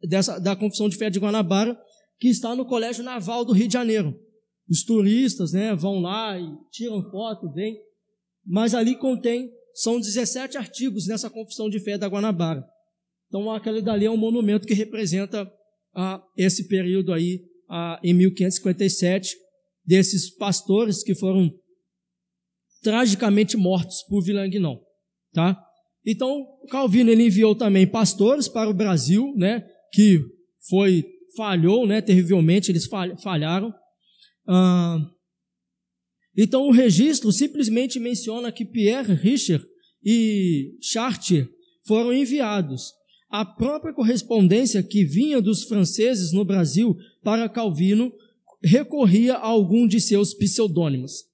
dessa, 0.02 0.38
da 0.38 0.56
confissão 0.56 0.88
de 0.88 0.96
fé 0.96 1.08
de 1.08 1.20
Guanabara, 1.20 1.78
que 2.18 2.28
está 2.28 2.54
no 2.54 2.66
Colégio 2.66 3.04
Naval 3.04 3.44
do 3.44 3.52
Rio 3.52 3.68
de 3.68 3.74
Janeiro. 3.74 4.18
Os 4.68 4.82
turistas 4.82 5.52
né, 5.52 5.74
vão 5.74 6.00
lá 6.00 6.38
e 6.38 6.46
tiram 6.70 7.08
foto, 7.10 7.50
vêm. 7.52 7.78
Mas 8.44 8.74
ali 8.74 8.96
contém, 8.96 9.50
são 9.74 10.00
17 10.00 10.58
artigos 10.58 11.06
nessa 11.06 11.30
confissão 11.30 11.70
de 11.70 11.78
fé 11.78 11.96
da 11.96 12.08
Guanabara. 12.08 12.64
Então 13.28 13.50
aquele 13.50 13.80
dali 13.80 14.06
é 14.06 14.10
um 14.10 14.16
monumento 14.16 14.66
que 14.66 14.74
representa 14.74 15.50
ah, 15.94 16.22
esse 16.36 16.66
período 16.66 17.12
aí, 17.12 17.40
ah, 17.68 18.00
em 18.02 18.12
1557, 18.14 19.36
desses 19.88 20.28
pastores 20.28 21.02
que 21.02 21.14
foram 21.14 21.50
tragicamente 22.82 23.56
mortos 23.56 24.02
por 24.06 24.22
Villagnon, 24.22 24.78
tá? 25.32 25.58
Então, 26.06 26.46
Calvino 26.70 27.10
ele 27.10 27.24
enviou 27.24 27.54
também 27.54 27.86
pastores 27.86 28.46
para 28.48 28.68
o 28.68 28.74
Brasil, 28.74 29.34
né, 29.34 29.66
que 29.92 30.20
foi 30.68 31.04
falhou, 31.34 31.86
né, 31.86 32.02
terrivelmente, 32.02 32.70
eles 32.70 32.86
falharam. 33.22 33.72
Ah, 34.46 34.98
então 36.36 36.68
o 36.68 36.72
registro 36.72 37.32
simplesmente 37.32 37.98
menciona 37.98 38.52
que 38.52 38.66
Pierre 38.66 39.14
Richer 39.14 39.64
e 40.04 40.76
Chartier 40.82 41.48
foram 41.86 42.12
enviados. 42.12 42.92
A 43.30 43.44
própria 43.44 43.94
correspondência 43.94 44.82
que 44.82 45.04
vinha 45.04 45.40
dos 45.40 45.64
franceses 45.64 46.32
no 46.32 46.44
Brasil 46.44 46.94
para 47.22 47.48
Calvino 47.48 48.12
recorria 48.62 49.34
a 49.34 49.46
algum 49.46 49.86
de 49.86 50.00
seus 50.00 50.34
pseudônimos. 50.34 51.24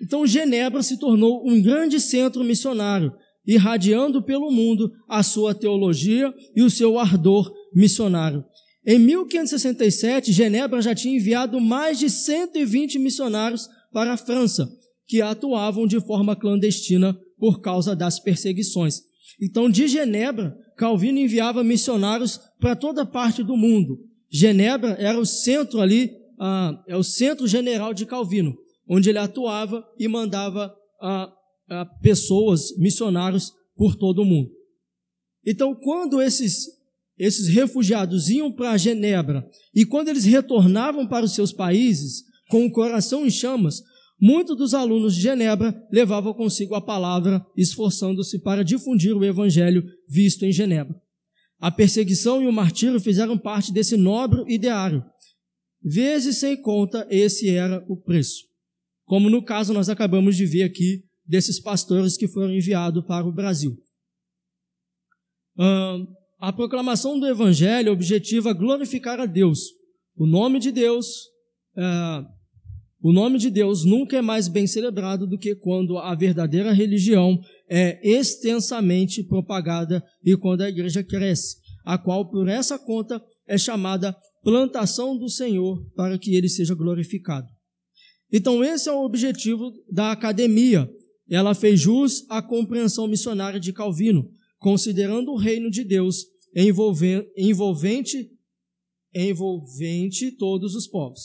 Então 0.00 0.26
Genebra 0.26 0.82
se 0.82 0.98
tornou 0.98 1.48
um 1.48 1.60
grande 1.60 2.00
centro 2.00 2.44
missionário, 2.44 3.12
irradiando 3.46 4.22
pelo 4.22 4.50
mundo 4.50 4.90
a 5.08 5.22
sua 5.22 5.54
teologia 5.54 6.32
e 6.54 6.62
o 6.62 6.70
seu 6.70 6.98
ardor 6.98 7.52
missionário. 7.74 8.44
Em 8.84 8.98
1567, 8.98 10.32
Genebra 10.32 10.82
já 10.82 10.94
tinha 10.94 11.16
enviado 11.16 11.60
mais 11.60 11.98
de 11.98 12.10
120 12.10 12.98
missionários 12.98 13.68
para 13.92 14.12
a 14.12 14.16
França, 14.16 14.68
que 15.06 15.22
atuavam 15.22 15.86
de 15.86 16.00
forma 16.00 16.34
clandestina 16.34 17.16
por 17.38 17.60
causa 17.60 17.94
das 17.94 18.18
perseguições. 18.18 19.00
Então, 19.40 19.70
de 19.70 19.86
Genebra, 19.86 20.56
Calvino 20.76 21.18
enviava 21.18 21.62
missionários 21.62 22.40
para 22.60 22.74
toda 22.74 23.06
parte 23.06 23.42
do 23.42 23.56
mundo. 23.56 23.98
Genebra 24.30 24.96
era 24.98 25.18
o 25.18 25.26
centro 25.26 25.80
ali, 25.80 26.10
ah, 26.44 26.82
é 26.88 26.96
o 26.96 27.04
centro 27.04 27.46
general 27.46 27.94
de 27.94 28.04
Calvino, 28.04 28.56
onde 28.88 29.08
ele 29.08 29.18
atuava 29.18 29.86
e 29.96 30.08
mandava 30.08 30.74
ah, 31.00 31.32
ah, 31.70 31.84
pessoas, 32.02 32.76
missionários 32.76 33.52
por 33.76 33.94
todo 33.94 34.22
o 34.22 34.24
mundo. 34.24 34.50
Então, 35.46 35.72
quando 35.72 36.20
esses 36.20 36.66
esses 37.16 37.46
refugiados 37.46 38.28
iam 38.28 38.50
para 38.50 38.76
Genebra 38.76 39.46
e 39.72 39.84
quando 39.84 40.08
eles 40.08 40.24
retornavam 40.24 41.06
para 41.06 41.24
os 41.24 41.32
seus 41.32 41.52
países 41.52 42.24
com 42.48 42.66
o 42.66 42.72
coração 42.72 43.24
em 43.24 43.30
chamas, 43.30 43.80
muitos 44.20 44.56
dos 44.56 44.74
alunos 44.74 45.14
de 45.14 45.20
Genebra 45.20 45.72
levavam 45.92 46.34
consigo 46.34 46.74
a 46.74 46.80
palavra, 46.80 47.44
esforçando-se 47.56 48.40
para 48.40 48.64
difundir 48.64 49.16
o 49.16 49.24
evangelho 49.24 49.84
visto 50.08 50.44
em 50.44 50.50
Genebra. 50.50 51.00
A 51.60 51.70
perseguição 51.70 52.42
e 52.42 52.48
o 52.48 52.52
martírio 52.52 52.98
fizeram 52.98 53.38
parte 53.38 53.72
desse 53.72 53.96
nobre 53.96 54.42
ideário. 54.52 55.04
Vezes 55.84 56.38
sem 56.38 56.60
conta, 56.60 57.06
esse 57.10 57.48
era 57.50 57.84
o 57.88 57.96
preço. 57.96 58.44
Como 59.04 59.28
no 59.28 59.44
caso 59.44 59.72
nós 59.72 59.88
acabamos 59.88 60.36
de 60.36 60.46
ver 60.46 60.62
aqui 60.62 61.02
desses 61.26 61.60
pastores 61.60 62.16
que 62.16 62.28
foram 62.28 62.54
enviados 62.54 63.04
para 63.04 63.26
o 63.26 63.32
Brasil. 63.32 63.76
A 66.38 66.52
proclamação 66.52 67.18
do 67.18 67.26
Evangelho 67.26 67.92
objetiva 67.92 68.52
glorificar 68.52 69.20
a 69.20 69.26
Deus, 69.26 69.70
o 70.16 70.26
nome 70.26 70.58
de 70.58 70.72
Deus, 70.72 71.06
é, 71.76 72.24
O 73.04 73.12
nome 73.12 73.36
de 73.36 73.50
Deus 73.50 73.84
nunca 73.84 74.16
é 74.16 74.22
mais 74.22 74.46
bem 74.46 74.64
celebrado 74.64 75.26
do 75.26 75.36
que 75.36 75.56
quando 75.56 75.98
a 75.98 76.14
verdadeira 76.14 76.70
religião 76.72 77.40
é 77.68 77.98
extensamente 78.08 79.24
propagada 79.24 80.04
e 80.24 80.36
quando 80.36 80.60
a 80.60 80.68
igreja 80.68 81.02
cresce, 81.02 81.56
a 81.84 81.98
qual 81.98 82.30
por 82.30 82.48
essa 82.48 82.78
conta 82.78 83.20
é 83.44 83.58
chamada 83.58 84.16
plantação 84.42 85.16
do 85.16 85.28
Senhor 85.28 85.84
para 85.94 86.18
que 86.18 86.34
ele 86.34 86.48
seja 86.48 86.74
glorificado. 86.74 87.48
Então 88.30 88.64
esse 88.64 88.88
é 88.88 88.92
o 88.92 89.04
objetivo 89.04 89.72
da 89.90 90.10
academia. 90.12 90.90
Ela 91.30 91.54
fez 91.54 91.80
jus 91.80 92.26
à 92.28 92.42
compreensão 92.42 93.06
missionária 93.06 93.60
de 93.60 93.72
Calvino, 93.72 94.28
considerando 94.58 95.32
o 95.32 95.36
reino 95.36 95.70
de 95.70 95.84
Deus 95.84 96.26
envolvente 96.54 98.30
envolvente 99.14 100.32
todos 100.32 100.74
os 100.74 100.86
povos. 100.86 101.20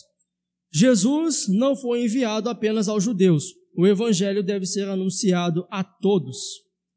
Jesus 0.72 1.48
não 1.48 1.76
foi 1.76 2.04
enviado 2.04 2.50
apenas 2.50 2.90
aos 2.90 3.04
judeus. 3.04 3.46
O 3.76 3.88
evangelho 3.88 4.44
deve 4.44 4.66
ser 4.66 4.88
anunciado 4.90 5.66
a 5.72 5.84
todos. 5.84 6.38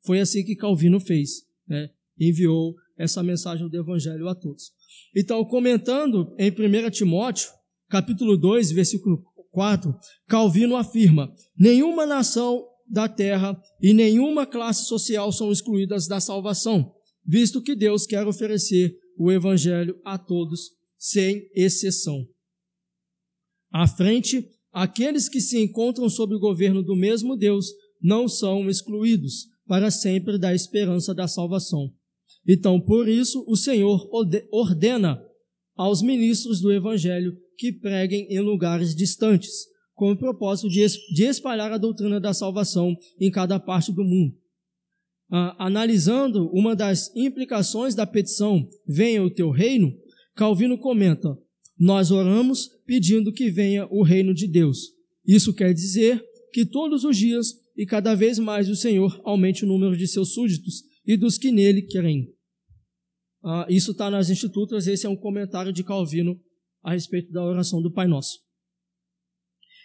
Foi 0.04 0.18
assim 0.18 0.44
que 0.44 0.56
Calvino 0.56 0.98
fez, 0.98 1.42
né? 1.68 1.90
enviou 2.18 2.74
essa 2.98 3.22
mensagem 3.22 3.68
do 3.68 3.76
evangelho 3.76 4.28
a 4.28 4.34
todos. 4.34 4.72
Então, 5.16 5.44
comentando 5.44 6.34
em 6.38 6.50
1 6.50 6.90
Timóteo, 6.90 7.50
capítulo 7.88 8.36
2, 8.36 8.72
versículo 8.72 9.22
4, 9.50 9.94
Calvino 10.26 10.76
afirma: 10.76 11.32
nenhuma 11.58 12.06
nação 12.06 12.64
da 12.88 13.08
terra 13.08 13.60
e 13.80 13.92
nenhuma 13.92 14.46
classe 14.46 14.86
social 14.86 15.30
são 15.32 15.52
excluídas 15.52 16.06
da 16.06 16.20
salvação, 16.20 16.92
visto 17.24 17.62
que 17.62 17.74
Deus 17.74 18.06
quer 18.06 18.26
oferecer 18.26 18.96
o 19.18 19.30
evangelho 19.30 20.00
a 20.04 20.18
todos, 20.18 20.70
sem 20.98 21.48
exceção. 21.54 22.26
À 23.72 23.86
frente, 23.86 24.44
aqueles 24.72 25.28
que 25.28 25.40
se 25.40 25.58
encontram 25.58 26.08
sob 26.08 26.34
o 26.34 26.40
governo 26.40 26.82
do 26.82 26.96
mesmo 26.96 27.36
Deus 27.36 27.66
não 28.00 28.28
são 28.28 28.68
excluídos 28.68 29.46
para 29.66 29.90
sempre 29.90 30.38
da 30.38 30.54
esperança 30.54 31.14
da 31.14 31.28
salvação. 31.28 31.92
Então, 32.52 32.80
por 32.80 33.08
isso, 33.08 33.44
o 33.46 33.54
Senhor 33.54 34.10
ordena 34.50 35.24
aos 35.76 36.02
ministros 36.02 36.60
do 36.60 36.72
Evangelho 36.72 37.32
que 37.56 37.72
preguem 37.72 38.26
em 38.28 38.40
lugares 38.40 38.92
distantes, 38.92 39.52
com 39.94 40.10
o 40.10 40.18
propósito 40.18 40.68
de 40.68 41.22
espalhar 41.22 41.70
a 41.70 41.78
doutrina 41.78 42.18
da 42.18 42.34
salvação 42.34 42.96
em 43.20 43.30
cada 43.30 43.60
parte 43.60 43.92
do 43.92 44.02
mundo. 44.02 44.34
Ah, 45.30 45.64
analisando 45.64 46.50
uma 46.52 46.74
das 46.74 47.14
implicações 47.14 47.94
da 47.94 48.04
petição, 48.04 48.68
venha 48.84 49.22
o 49.22 49.30
teu 49.30 49.50
reino, 49.50 49.96
Calvino 50.34 50.76
comenta, 50.76 51.38
nós 51.78 52.10
oramos 52.10 52.68
pedindo 52.84 53.32
que 53.32 53.48
venha 53.48 53.86
o 53.92 54.02
reino 54.02 54.34
de 54.34 54.48
Deus. 54.48 54.88
Isso 55.24 55.54
quer 55.54 55.72
dizer 55.72 56.20
que 56.52 56.66
todos 56.66 57.04
os 57.04 57.16
dias 57.16 57.54
e 57.76 57.86
cada 57.86 58.16
vez 58.16 58.40
mais 58.40 58.68
o 58.68 58.74
Senhor 58.74 59.20
aumente 59.24 59.64
o 59.64 59.68
número 59.68 59.96
de 59.96 60.08
seus 60.08 60.34
súditos 60.34 60.82
e 61.06 61.16
dos 61.16 61.38
que 61.38 61.52
nele 61.52 61.82
creem. 61.82 62.39
Ah, 63.42 63.66
isso 63.68 63.92
está 63.92 64.10
nas 64.10 64.28
Institutas, 64.30 64.86
esse 64.86 65.06
é 65.06 65.08
um 65.08 65.16
comentário 65.16 65.72
de 65.72 65.82
Calvino 65.82 66.38
a 66.82 66.92
respeito 66.92 67.32
da 67.32 67.44
oração 67.44 67.80
do 67.80 67.92
Pai 67.92 68.06
Nosso. 68.06 68.38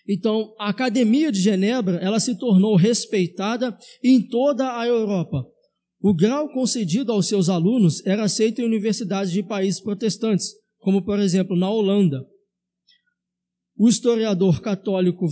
Então, 0.08 0.54
a 0.60 0.70
Academia 0.70 1.32
de 1.32 1.40
Genebra, 1.40 1.98
ela 1.98 2.20
se 2.20 2.38
tornou 2.38 2.76
respeitada 2.76 3.76
em 4.04 4.22
toda 4.28 4.78
a 4.80 4.86
Europa. 4.86 5.44
O 6.00 6.14
grau 6.14 6.48
concedido 6.50 7.12
aos 7.12 7.28
seus 7.28 7.50
alunos 7.50 8.06
era 8.06 8.24
aceito 8.24 8.62
em 8.62 8.66
universidades 8.66 9.32
de 9.32 9.42
países 9.42 9.82
protestantes, 9.82 10.54
como 10.78 11.04
por 11.04 11.20
exemplo 11.20 11.56
na 11.58 11.70
Holanda. 11.70 12.24
O 13.78 13.90
historiador 13.90 14.62
católico 14.62 15.28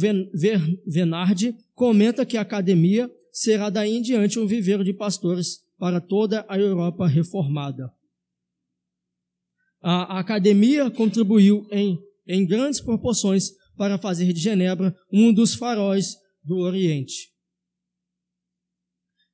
Venardi 0.88 1.56
comenta 1.74 2.26
que 2.26 2.38
a 2.38 2.42
academia 2.42 3.10
será 3.32 3.70
daí 3.70 3.98
em 3.98 4.02
diante 4.02 4.40
um 4.40 4.48
viveiro 4.48 4.84
de 4.84 4.94
pastores 4.94 5.60
para 5.78 6.02
toda 6.02 6.46
a 6.50 6.58
Europa 6.58 7.08
reformada. 7.08 7.92
A 9.84 10.19
academia 10.19 10.89
contribuiu 10.89 11.67
em, 11.69 12.00
em 12.26 12.48
grandes 12.48 12.80
proporções 12.80 13.50
para 13.76 13.98
fazer 13.98 14.32
de 14.32 14.39
Genebra 14.39 14.96
um 15.12 15.34
dos 15.34 15.54
faróis 15.54 16.15
do 16.43 16.58
Oriente. 16.58 17.32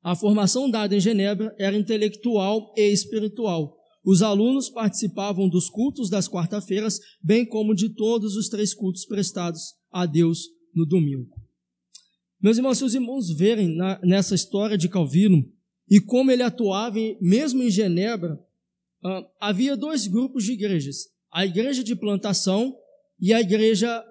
A 0.02 0.16
formação 0.16 0.70
dada 0.70 0.96
em 0.96 1.00
Genebra 1.00 1.56
era 1.60 1.78
intelectual 1.78 2.74
e 2.76 2.92
espiritual, 2.92 3.80
os 4.04 4.22
alunos 4.22 4.70
participavam 4.70 5.50
dos 5.50 5.70
cultos 5.70 6.10
das 6.10 6.28
quarta-feiras, 6.28 7.00
bem 7.22 7.46
como 7.46 7.76
de 7.76 7.90
todos 7.90 8.36
os 8.36 8.48
três 8.48 8.74
cultos 8.74 9.06
prestados 9.06 9.76
a 9.92 10.06
Deus 10.06 10.48
no 10.74 10.86
domingo. 10.86 11.30
Meus 12.42 12.58
irmãos, 12.58 12.78
se 12.78 12.84
os 12.84 12.96
irmãos 12.96 13.30
verem 13.30 13.76
na, 13.76 14.00
nessa 14.02 14.34
história 14.34 14.78
de 14.78 14.88
Calvino 14.88 15.44
e 15.90 16.00
como 16.00 16.32
ele 16.32 16.44
atuava 16.44 16.98
em, 16.98 17.18
mesmo 17.20 17.62
em 17.62 17.70
Genebra, 17.70 18.40
havia 19.40 19.76
dois 19.76 20.08
grupos 20.08 20.44
de 20.44 20.54
igrejas: 20.54 21.08
a 21.32 21.46
igreja 21.46 21.84
de 21.84 21.96
plantação 21.96 22.76
e 23.20 23.34
a 23.34 23.42
igreja 23.42 24.04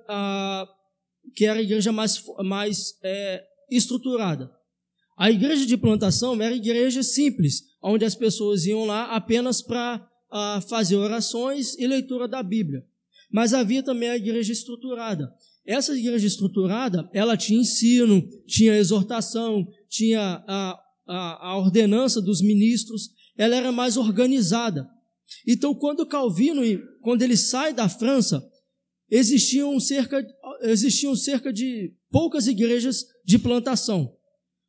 que 1.35 1.45
era 1.45 1.61
a 1.61 1.63
igreja 1.63 1.93
mais, 1.93 2.23
mais 2.45 2.95
é, 3.03 3.45
estruturada. 3.71 4.51
A 5.17 5.31
igreja 5.31 5.67
de 5.67 5.77
plantação 5.77 6.41
era 6.41 6.55
igreja 6.55 7.03
simples, 7.03 7.65
onde 7.83 8.05
as 8.05 8.15
pessoas 8.15 8.67
iam 8.67 8.85
lá 8.85 9.15
apenas 9.15 9.61
para 9.61 10.09
fazer 10.69 10.97
orações 10.97 11.77
e 11.79 11.87
leitura 11.87 12.29
da 12.29 12.43
Bíblia. 12.43 12.85
Mas 13.31 13.53
havia 13.53 13.83
também 13.83 14.09
a 14.09 14.17
igreja 14.17 14.53
estruturada. 14.53 15.33
Essa 15.67 15.97
igreja 15.97 16.27
estruturada, 16.27 17.11
ela 17.13 17.37
tinha 17.37 17.61
ensino, 17.61 18.27
tinha 18.47 18.77
exortação, 18.77 19.67
tinha 19.89 20.43
a, 20.47 20.81
a, 21.07 21.49
a 21.49 21.59
ordenança 21.59 22.23
dos 22.23 22.41
ministros, 22.41 23.11
ela 23.39 23.57
era 23.57 23.73
mais 23.73 23.97
organizada. 23.97 24.87
Então, 25.47 25.75
quando 25.75 26.07
Calvino, 26.07 26.63
quando 27.01 27.23
ele 27.23 27.37
sai 27.37 27.73
da 27.73 27.89
França, 27.89 28.43
existiam 29.11 29.79
cerca, 29.79 30.27
existiam 30.63 31.15
cerca 31.15 31.53
de 31.53 31.95
poucas 32.11 32.47
igrejas 32.47 33.05
de 33.25 33.39
plantação. 33.39 34.15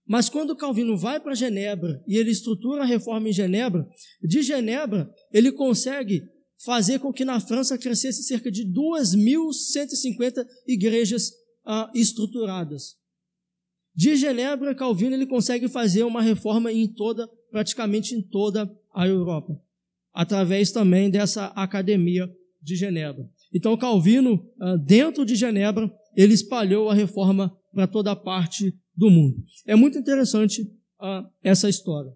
Mas 0.08 0.30
quando 0.30 0.56
Calvino 0.56 0.98
vai 0.98 1.20
para 1.20 1.36
Genebra 1.36 2.04
e 2.08 2.18
ele 2.18 2.32
estrutura 2.32 2.82
a 2.82 2.86
reforma 2.86 3.30
em 3.30 3.34
Genebra, 3.34 3.88
de 4.22 4.42
Genebra 4.42 5.10
ele 5.32 5.52
consegue 5.52 6.24
fazer 6.64 7.00
com 7.00 7.14
que 7.14 7.24
na 7.24 7.40
França 7.40 7.78
crescesse 7.78 8.24
cerca 8.24 8.52
de 8.52 8.66
2.150 8.66 10.46
igrejas 10.68 11.32
ah, 11.66 11.92
estruturadas. 11.94 12.96
De 13.96 14.16
Genebra, 14.16 14.76
Calvino 14.76 15.14
ele 15.14 15.28
consegue 15.28 15.68
fazer 15.68 16.04
uma 16.04 16.22
reforma 16.22 16.72
em 16.72 16.88
toda, 16.88 17.30
praticamente 17.52 18.16
em 18.16 18.22
toda 18.22 18.70
a 18.94 19.08
Europa, 19.08 19.60
através 20.14 20.72
também 20.72 21.10
dessa 21.10 21.48
academia 21.48 22.30
de 22.62 22.76
Genebra. 22.76 23.30
Então 23.54 23.78
Calvino, 23.78 24.46
ah, 24.60 24.76
dentro 24.78 25.26
de 25.26 25.36
Genebra, 25.36 25.92
ele 26.16 26.34
espalhou 26.34 26.90
a 26.90 26.94
reforma 26.94 27.56
para 27.74 27.88
toda 27.88 28.16
parte 28.16 28.78
do 28.96 29.10
mundo. 29.10 29.44
É 29.66 29.76
muito 29.76 29.98
interessante 29.98 30.64
uh, 31.00 31.26
essa 31.42 31.70
história. 31.70 32.12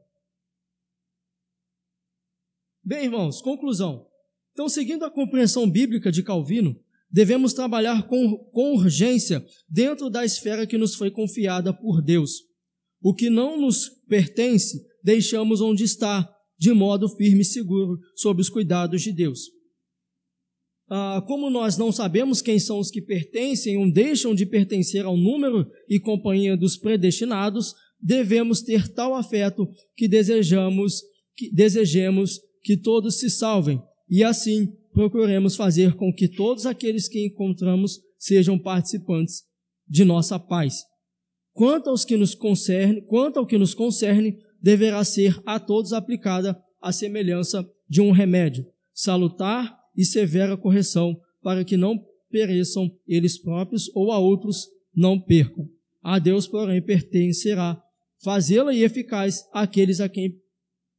Bem, 2.83 3.05
irmãos, 3.05 3.41
conclusão. 3.41 4.05
Então, 4.51 4.67
seguindo 4.67 5.05
a 5.05 5.11
compreensão 5.11 5.69
bíblica 5.69 6.11
de 6.11 6.21
Calvino, 6.21 6.77
devemos 7.09 7.53
trabalhar 7.53 8.07
com, 8.07 8.37
com 8.51 8.73
urgência 8.73 9.45
dentro 9.69 10.09
da 10.09 10.25
esfera 10.25 10.67
que 10.67 10.77
nos 10.77 10.95
foi 10.95 11.09
confiada 11.09 11.73
por 11.73 12.01
Deus. 12.01 12.41
O 13.01 13.13
que 13.13 13.29
não 13.29 13.59
nos 13.59 13.87
pertence, 14.07 14.85
deixamos 15.03 15.61
onde 15.61 15.83
está, 15.83 16.29
de 16.57 16.71
modo 16.71 17.09
firme 17.09 17.41
e 17.41 17.45
seguro, 17.45 17.99
sob 18.15 18.41
os 18.41 18.49
cuidados 18.49 19.01
de 19.01 19.11
Deus. 19.11 19.41
Ah, 20.89 21.23
como 21.27 21.49
nós 21.49 21.77
não 21.77 21.91
sabemos 21.91 22.41
quem 22.41 22.59
são 22.59 22.80
os 22.80 22.91
que 22.91 23.01
pertencem 23.01 23.78
ou 23.78 23.91
deixam 23.91 24.36
de 24.36 24.45
pertencer 24.45 25.05
ao 25.05 25.17
número 25.17 25.67
e 25.89 25.99
companhia 25.99 26.55
dos 26.55 26.78
predestinados, 26.78 27.73
devemos 27.99 28.61
ter 28.61 28.88
tal 28.89 29.15
afeto 29.15 29.67
que 29.95 30.07
desejamos 30.07 31.01
que 31.36 31.51
desejemos 31.51 32.39
que 32.61 32.78
todos 32.78 33.19
se 33.19 33.30
salvem 33.30 33.82
e 34.07 34.23
assim 34.23 34.67
procuremos 34.93 35.55
fazer 35.55 35.95
com 35.95 36.13
que 36.13 36.28
todos 36.28 36.67
aqueles 36.67 37.07
que 37.07 37.25
encontramos 37.25 37.99
sejam 38.19 38.59
participantes 38.59 39.41
de 39.88 40.05
nossa 40.05 40.38
paz. 40.38 40.84
Quanto 41.53 41.89
aos 41.89 42.05
que 42.05 42.15
nos 42.15 42.36
concerne, 42.36 43.01
quanto 43.07 43.39
ao 43.39 43.47
que 43.47 43.57
nos 43.57 43.73
concerne, 43.73 44.38
deverá 44.64 45.03
ser 45.03 45.38
a 45.45 45.59
todos 45.59 45.91
aplicada 45.91 46.57
a 46.82 46.93
semelhança 46.93 47.70
de 47.88 47.99
um 48.01 48.11
remédio 48.11 48.66
salutar 48.93 49.78
e 49.95 50.05
severa 50.05 50.55
correção, 50.55 51.20
para 51.41 51.66
que 51.66 51.76
não 51.76 52.03
pereçam 52.30 52.89
eles 53.07 53.38
próprios 53.38 53.91
ou 53.93 54.11
a 54.11 54.18
outros 54.18 54.68
não 54.95 55.20
percam. 55.20 55.70
A 56.01 56.18
Deus, 56.18 56.47
porém, 56.47 56.82
pertencerá 56.82 57.82
fazê-la 58.24 58.74
eficaz 58.74 59.43
àqueles 59.51 59.99
a 59.99 60.07
quem 60.07 60.41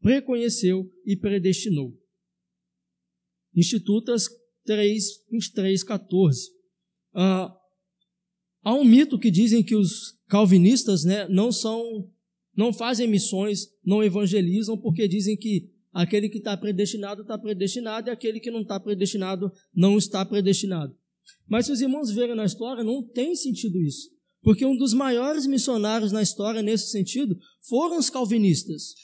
preconheceu 0.01 0.91
e 1.07 1.17
predestinou. 1.17 1.97
Institutas 3.55 4.29
3, 4.65 5.25
23, 5.31 5.83
14. 5.83 6.51
Ah, 7.15 7.57
Há 8.65 8.73
um 8.73 8.83
mito 8.83 9.19
que 9.19 9.31
dizem 9.31 9.62
que 9.62 9.77
os 9.77 10.19
calvinistas 10.27 11.05
né, 11.05 11.29
não 11.29 11.53
são, 11.53 12.11
não 12.57 12.73
fazem 12.73 13.09
missões, 13.09 13.69
não 13.85 14.03
evangelizam, 14.03 14.77
porque 14.77 15.09
dizem 15.09 15.37
que 15.37 15.71
aquele 15.93 16.29
que 16.29 16.39
está 16.39 16.57
predestinado 16.57 17.23
está 17.23 17.39
predestinado 17.39 18.09
e 18.09 18.13
aquele 18.13 18.41
que 18.41 18.51
não 18.51 18.63
está 18.63 18.79
predestinado 18.79 19.51
não 19.75 19.99
está 19.99 20.25
predestinado. 20.25 20.95
Mas 21.49 21.67
se 21.67 21.73
os 21.73 21.81
irmãos 21.81 22.11
verem 22.11 22.35
na 22.35 22.45
história, 22.45 22.83
não 22.83 23.03
tem 23.03 23.35
sentido 23.35 23.81
isso. 23.81 24.11
Porque 24.43 24.65
um 24.67 24.77
dos 24.77 24.93
maiores 24.93 25.47
missionários 25.47 26.13
na 26.13 26.23
história 26.23 26.63
nesse 26.63 26.91
sentido 26.91 27.37
foram 27.67 27.99
os 27.99 28.11
calvinistas. 28.11 28.95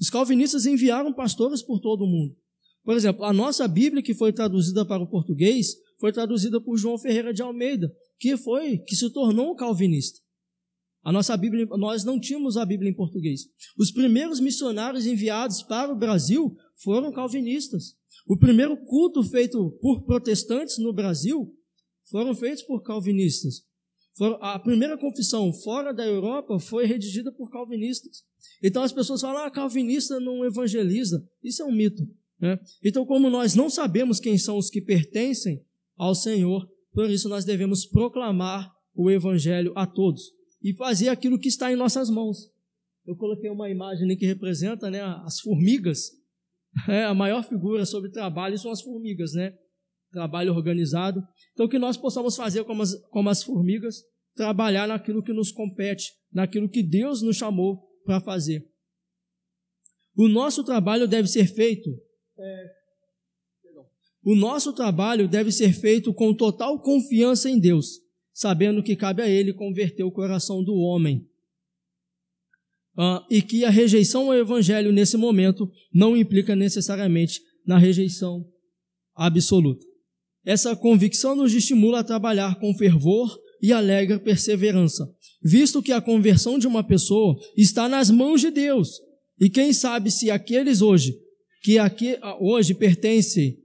Os 0.00 0.10
calvinistas 0.10 0.66
enviaram 0.66 1.12
pastores 1.12 1.62
por 1.62 1.80
todo 1.80 2.04
o 2.04 2.06
mundo. 2.06 2.36
Por 2.84 2.96
exemplo, 2.96 3.24
a 3.24 3.32
nossa 3.32 3.68
Bíblia, 3.68 4.02
que 4.02 4.14
foi 4.14 4.32
traduzida 4.32 4.84
para 4.84 5.02
o 5.02 5.06
português, 5.06 5.74
foi 6.00 6.12
traduzida 6.12 6.60
por 6.60 6.76
João 6.76 6.98
Ferreira 6.98 7.34
de 7.34 7.42
Almeida, 7.42 7.92
que 8.18 8.36
foi, 8.36 8.78
que 8.78 8.96
se 8.96 9.10
tornou 9.10 9.52
um 9.52 9.56
calvinista. 9.56 10.18
A 11.08 11.12
nossa 11.12 11.34
Bíblia, 11.38 11.64
nós 11.78 12.04
não 12.04 12.20
tínhamos 12.20 12.58
a 12.58 12.66
Bíblia 12.66 12.90
em 12.90 12.94
português. 12.94 13.48
Os 13.78 13.90
primeiros 13.90 14.40
missionários 14.40 15.06
enviados 15.06 15.62
para 15.62 15.90
o 15.90 15.96
Brasil 15.96 16.54
foram 16.76 17.10
calvinistas. 17.10 17.96
O 18.26 18.36
primeiro 18.36 18.76
culto 18.76 19.22
feito 19.22 19.70
por 19.80 20.04
protestantes 20.04 20.76
no 20.76 20.92
Brasil 20.92 21.50
foram 22.10 22.34
feitos 22.34 22.62
por 22.62 22.82
calvinistas. 22.82 23.62
A 24.42 24.58
primeira 24.58 24.98
confissão 24.98 25.50
fora 25.50 25.94
da 25.94 26.04
Europa 26.04 26.58
foi 26.58 26.84
redigida 26.84 27.32
por 27.32 27.50
calvinistas. 27.50 28.22
Então 28.62 28.82
as 28.82 28.92
pessoas 28.92 29.22
falam, 29.22 29.44
ah, 29.44 29.50
calvinista 29.50 30.20
não 30.20 30.44
evangeliza. 30.44 31.26
Isso 31.42 31.62
é 31.62 31.64
um 31.64 31.72
mito. 31.72 32.06
Né? 32.38 32.60
Então, 32.84 33.06
como 33.06 33.30
nós 33.30 33.54
não 33.54 33.70
sabemos 33.70 34.20
quem 34.20 34.36
são 34.36 34.58
os 34.58 34.68
que 34.68 34.82
pertencem 34.82 35.64
ao 35.96 36.14
Senhor, 36.14 36.68
por 36.92 37.08
isso 37.08 37.30
nós 37.30 37.46
devemos 37.46 37.86
proclamar 37.86 38.70
o 38.94 39.10
evangelho 39.10 39.72
a 39.74 39.86
todos 39.86 40.36
e 40.62 40.74
fazer 40.74 41.08
aquilo 41.08 41.38
que 41.38 41.48
está 41.48 41.72
em 41.72 41.76
nossas 41.76 42.10
mãos. 42.10 42.50
Eu 43.06 43.16
coloquei 43.16 43.48
uma 43.48 43.70
imagem 43.70 44.16
que 44.16 44.26
representa 44.26 44.90
né, 44.90 45.00
as 45.02 45.40
formigas. 45.40 46.10
É, 46.86 47.04
a 47.04 47.14
maior 47.14 47.42
figura 47.42 47.86
sobre 47.86 48.10
trabalho 48.10 48.56
são 48.58 48.70
as 48.70 48.82
formigas, 48.82 49.32
né? 49.32 49.56
Trabalho 50.12 50.52
organizado. 50.52 51.26
Então, 51.52 51.66
que 51.66 51.78
nós 51.78 51.96
possamos 51.96 52.36
fazer 52.36 52.62
como 52.64 52.82
as, 52.82 52.94
como 53.08 53.30
as 53.30 53.42
formigas, 53.42 54.04
trabalhar 54.36 54.86
naquilo 54.86 55.22
que 55.22 55.32
nos 55.32 55.50
compete, 55.50 56.12
naquilo 56.30 56.68
que 56.68 56.82
Deus 56.82 57.22
nos 57.22 57.36
chamou 57.36 57.82
para 58.04 58.20
fazer. 58.20 58.70
O 60.14 60.28
nosso 60.28 60.62
trabalho 60.62 61.08
deve 61.08 61.26
ser 61.26 61.46
feito. 61.46 61.90
É, 62.38 62.78
o 64.24 64.34
nosso 64.34 64.74
trabalho 64.74 65.26
deve 65.26 65.50
ser 65.50 65.72
feito 65.72 66.12
com 66.12 66.34
total 66.34 66.80
confiança 66.82 67.48
em 67.48 67.58
Deus, 67.58 68.00
sabendo 68.38 68.84
que 68.84 68.94
cabe 68.94 69.20
a 69.20 69.28
Ele 69.28 69.52
converter 69.52 70.04
o 70.04 70.12
coração 70.12 70.62
do 70.62 70.76
homem. 70.76 71.26
Ah, 72.96 73.26
e 73.28 73.42
que 73.42 73.64
a 73.64 73.68
rejeição 73.68 74.30
ao 74.30 74.38
Evangelho 74.38 74.92
nesse 74.92 75.16
momento 75.16 75.68
não 75.92 76.16
implica 76.16 76.54
necessariamente 76.54 77.40
na 77.66 77.76
rejeição 77.78 78.48
absoluta. 79.12 79.84
Essa 80.44 80.76
convicção 80.76 81.34
nos 81.34 81.52
estimula 81.52 81.98
a 81.98 82.04
trabalhar 82.04 82.60
com 82.60 82.72
fervor 82.74 83.36
e 83.60 83.72
alegre 83.72 84.20
perseverança, 84.20 85.12
visto 85.42 85.82
que 85.82 85.90
a 85.90 86.00
conversão 86.00 86.60
de 86.60 86.68
uma 86.68 86.84
pessoa 86.84 87.36
está 87.56 87.88
nas 87.88 88.08
mãos 88.08 88.40
de 88.40 88.52
Deus. 88.52 89.00
E 89.40 89.50
quem 89.50 89.72
sabe 89.72 90.12
se 90.12 90.30
aqueles 90.30 90.80
hoje, 90.80 91.12
que 91.60 91.76
aqui, 91.76 92.16
hoje 92.38 92.72
pertencem 92.72 93.58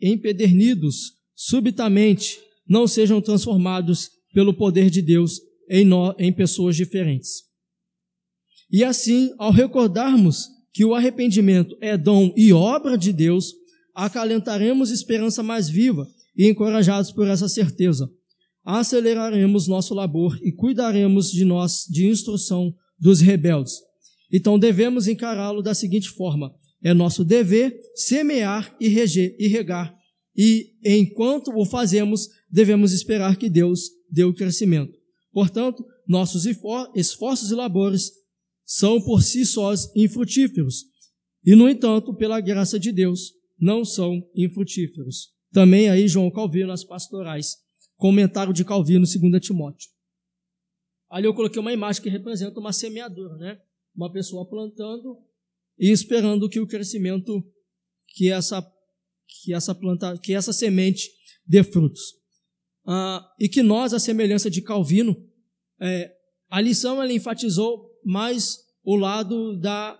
empedernidos 0.00 1.14
subitamente, 1.34 2.38
não 2.72 2.88
sejam 2.88 3.20
transformados 3.20 4.08
pelo 4.32 4.54
poder 4.54 4.88
de 4.88 5.02
Deus 5.02 5.42
em, 5.68 5.84
nós, 5.84 6.14
em 6.18 6.32
pessoas 6.32 6.74
diferentes. 6.74 7.42
E 8.70 8.82
assim, 8.82 9.30
ao 9.38 9.52
recordarmos 9.52 10.48
que 10.72 10.82
o 10.82 10.94
arrependimento 10.94 11.76
é 11.82 11.98
dom 11.98 12.32
e 12.34 12.50
obra 12.50 12.96
de 12.96 13.12
Deus, 13.12 13.52
acalentaremos 13.94 14.90
esperança 14.90 15.42
mais 15.42 15.68
viva 15.68 16.08
e 16.34 16.48
encorajados 16.48 17.12
por 17.12 17.28
essa 17.28 17.46
certeza, 17.46 18.10
aceleraremos 18.64 19.68
nosso 19.68 19.92
labor 19.92 20.38
e 20.42 20.50
cuidaremos 20.50 21.30
de 21.30 21.44
nós 21.44 21.84
de 21.90 22.06
instrução 22.06 22.74
dos 22.98 23.20
rebeldes. 23.20 23.74
Então 24.32 24.58
devemos 24.58 25.06
encará-lo 25.06 25.60
da 25.60 25.74
seguinte 25.74 26.08
forma: 26.08 26.50
é 26.82 26.94
nosso 26.94 27.22
dever 27.22 27.78
semear 27.94 28.74
e, 28.80 28.88
reger, 28.88 29.36
e 29.38 29.46
regar, 29.46 29.94
e 30.36 30.72
enquanto 30.84 31.54
o 31.54 31.64
fazemos, 31.64 32.28
devemos 32.52 32.92
esperar 32.92 33.36
que 33.36 33.48
Deus 33.48 33.88
dê 34.10 34.22
o 34.24 34.34
crescimento. 34.34 34.92
Portanto, 35.32 35.82
nossos 36.06 36.44
esforços 36.44 37.50
e 37.50 37.54
labores 37.54 38.12
são 38.64 39.00
por 39.00 39.22
si 39.22 39.46
sós 39.46 39.90
infrutíferos, 39.96 40.84
e 41.44 41.56
no 41.56 41.68
entanto, 41.68 42.14
pela 42.14 42.40
graça 42.40 42.78
de 42.78 42.92
Deus, 42.92 43.32
não 43.58 43.84
são 43.84 44.22
infrutíferos. 44.36 45.32
Também 45.50 45.88
aí 45.88 46.06
João 46.06 46.30
Calvino 46.30 46.68
nas 46.68 46.84
pastorais, 46.84 47.56
comentário 47.96 48.52
de 48.52 48.64
Calvino, 48.64 49.04
2 49.04 49.40
Timóteo. 49.40 49.90
Ali 51.10 51.26
eu 51.26 51.34
coloquei 51.34 51.60
uma 51.60 51.72
imagem 51.72 52.02
que 52.02 52.08
representa 52.08 52.58
uma 52.58 52.72
semeadura, 52.72 53.36
né? 53.36 53.58
Uma 53.94 54.10
pessoa 54.10 54.48
plantando 54.48 55.18
e 55.78 55.90
esperando 55.90 56.48
que 56.48 56.60
o 56.60 56.66
crescimento, 56.66 57.44
que 58.08 58.30
essa, 58.30 58.64
que 59.26 59.52
essa 59.52 59.74
planta, 59.74 60.16
que 60.18 60.32
essa 60.32 60.52
semente 60.52 61.10
dê 61.46 61.62
frutos. 61.62 62.21
Ah, 62.86 63.26
e 63.38 63.48
que 63.48 63.62
nós, 63.62 63.94
a 63.94 63.98
semelhança 63.98 64.50
de 64.50 64.62
Calvino, 64.62 65.16
é, 65.80 66.12
a 66.50 66.60
lição 66.60 67.02
ela 67.02 67.12
enfatizou 67.12 67.90
mais 68.04 68.58
o 68.84 68.96
lado 68.96 69.58
da, 69.58 69.98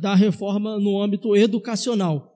da 0.00 0.14
reforma 0.14 0.78
no 0.78 1.00
âmbito 1.00 1.36
educacional. 1.36 2.32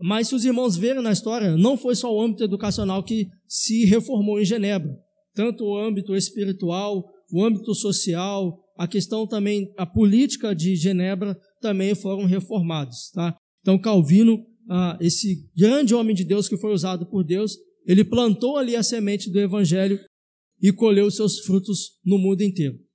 Mas 0.00 0.28
se 0.28 0.34
os 0.34 0.44
irmãos 0.44 0.76
verem 0.76 1.02
na 1.02 1.12
história, 1.12 1.56
não 1.56 1.76
foi 1.76 1.94
só 1.94 2.14
o 2.14 2.22
âmbito 2.22 2.42
educacional 2.42 3.02
que 3.02 3.28
se 3.46 3.84
reformou 3.84 4.40
em 4.40 4.44
Genebra. 4.44 4.96
Tanto 5.34 5.64
o 5.64 5.76
âmbito 5.76 6.16
espiritual, 6.16 7.04
o 7.32 7.44
âmbito 7.44 7.74
social, 7.74 8.58
a 8.78 8.88
questão 8.88 9.26
também, 9.26 9.70
a 9.76 9.84
política 9.84 10.54
de 10.54 10.74
Genebra 10.74 11.38
também 11.60 11.94
foram 11.94 12.24
reformados. 12.24 13.10
Tá? 13.12 13.36
Então 13.60 13.78
Calvino, 13.78 14.42
ah, 14.70 14.96
esse 15.00 15.50
grande 15.54 15.94
homem 15.94 16.14
de 16.14 16.24
Deus 16.24 16.48
que 16.48 16.56
foi 16.56 16.72
usado 16.72 17.04
por 17.04 17.22
Deus, 17.22 17.56
ele 17.90 18.04
plantou 18.04 18.56
ali 18.56 18.76
a 18.76 18.84
semente 18.84 19.28
do 19.28 19.40
evangelho 19.40 19.98
e 20.62 20.70
colheu 20.70 21.10
seus 21.10 21.40
frutos 21.40 21.98
no 22.04 22.18
mundo 22.18 22.40
inteiro. 22.40 22.78